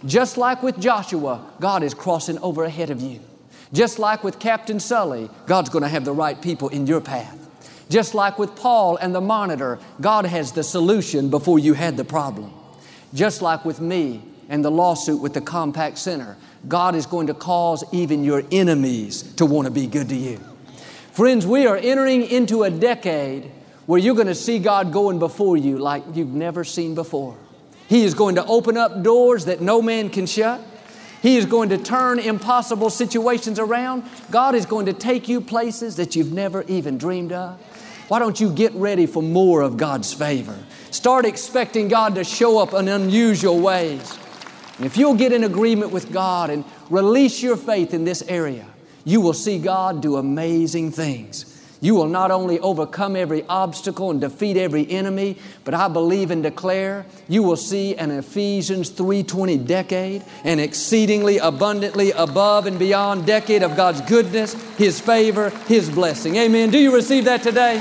Just 0.04 0.36
like 0.36 0.62
with 0.62 0.78
Joshua, 0.78 1.44
God 1.58 1.82
is 1.82 1.94
crossing 1.94 2.38
over 2.40 2.64
ahead 2.64 2.90
of 2.90 3.00
you. 3.00 3.20
Just 3.72 3.98
like 3.98 4.22
with 4.22 4.38
Captain 4.38 4.78
Sully, 4.78 5.30
God's 5.46 5.70
going 5.70 5.82
to 5.82 5.88
have 5.88 6.04
the 6.04 6.12
right 6.12 6.40
people 6.40 6.68
in 6.68 6.86
your 6.86 7.00
path. 7.00 7.48
Just 7.88 8.14
like 8.14 8.38
with 8.38 8.54
Paul 8.56 8.96
and 8.96 9.14
the 9.14 9.20
monitor, 9.20 9.78
God 10.00 10.26
has 10.26 10.52
the 10.52 10.62
solution 10.62 11.30
before 11.30 11.58
you 11.58 11.72
had 11.72 11.96
the 11.96 12.04
problem. 12.04 12.52
Just 13.14 13.40
like 13.40 13.64
with 13.64 13.80
me 13.80 14.22
and 14.50 14.64
the 14.64 14.70
lawsuit 14.70 15.20
with 15.20 15.32
the 15.32 15.40
Compaq 15.40 15.96
Center, 15.96 16.36
God 16.68 16.94
is 16.94 17.06
going 17.06 17.28
to 17.28 17.34
cause 17.34 17.82
even 17.92 18.22
your 18.22 18.44
enemies 18.52 19.22
to 19.34 19.46
want 19.46 19.66
to 19.66 19.70
be 19.70 19.86
good 19.86 20.10
to 20.10 20.16
you. 20.16 20.38
Friends, 21.12 21.46
we 21.46 21.66
are 21.66 21.76
entering 21.76 22.22
into 22.22 22.62
a 22.62 22.70
decade 22.70 23.50
where 23.86 23.98
you're 23.98 24.14
going 24.14 24.26
to 24.26 24.34
see 24.34 24.58
God 24.58 24.92
going 24.92 25.18
before 25.18 25.56
you 25.56 25.78
like 25.78 26.04
you've 26.12 26.28
never 26.28 26.62
seen 26.62 26.94
before. 26.94 27.36
He 27.88 28.04
is 28.04 28.12
going 28.12 28.34
to 28.34 28.44
open 28.44 28.76
up 28.76 29.02
doors 29.02 29.46
that 29.46 29.62
no 29.62 29.80
man 29.80 30.10
can 30.10 30.26
shut. 30.26 30.60
He 31.22 31.38
is 31.38 31.46
going 31.46 31.70
to 31.70 31.78
turn 31.78 32.18
impossible 32.18 32.90
situations 32.90 33.58
around. 33.58 34.04
God 34.30 34.54
is 34.54 34.66
going 34.66 34.86
to 34.86 34.92
take 34.92 35.26
you 35.26 35.40
places 35.40 35.96
that 35.96 36.14
you've 36.14 36.32
never 36.32 36.62
even 36.64 36.98
dreamed 36.98 37.32
of. 37.32 37.58
Why 38.08 38.18
don't 38.18 38.38
you 38.38 38.52
get 38.52 38.72
ready 38.74 39.06
for 39.06 39.22
more 39.22 39.62
of 39.62 39.76
God's 39.76 40.12
favor? 40.12 40.56
Start 40.90 41.24
expecting 41.24 41.88
God 41.88 42.14
to 42.14 42.24
show 42.24 42.58
up 42.58 42.74
in 42.74 42.88
unusual 42.88 43.58
ways. 43.58 44.18
And 44.78 44.86
if 44.86 44.96
you'll 44.96 45.16
get 45.16 45.32
in 45.32 45.44
agreement 45.44 45.90
with 45.90 46.12
God 46.12 46.50
and 46.50 46.64
release 46.88 47.42
your 47.42 47.56
faith 47.56 47.92
in 47.92 48.04
this 48.04 48.22
area, 48.22 48.66
you 49.04 49.20
will 49.20 49.34
see 49.34 49.58
God 49.58 50.00
do 50.00 50.16
amazing 50.16 50.92
things. 50.92 51.54
You 51.80 51.94
will 51.94 52.08
not 52.08 52.30
only 52.30 52.58
overcome 52.58 53.14
every 53.14 53.44
obstacle 53.48 54.10
and 54.10 54.20
defeat 54.20 54.56
every 54.56 54.88
enemy, 54.90 55.36
but 55.64 55.74
I 55.74 55.86
believe 55.86 56.30
and 56.32 56.42
declare 56.42 57.06
you 57.28 57.42
will 57.44 57.56
see 57.56 57.94
an 57.94 58.10
Ephesians 58.10 58.90
3:20 58.90 59.56
decade, 59.58 60.24
an 60.42 60.58
exceedingly 60.58 61.38
abundantly 61.38 62.10
above 62.12 62.66
and 62.66 62.78
beyond 62.78 63.26
decade 63.26 63.62
of 63.62 63.76
God's 63.76 64.00
goodness, 64.02 64.54
his 64.76 64.98
favor, 64.98 65.50
his 65.68 65.88
blessing. 65.88 66.36
Amen. 66.36 66.70
Do 66.70 66.78
you 66.78 66.92
receive 66.92 67.26
that 67.26 67.44
today? 67.44 67.80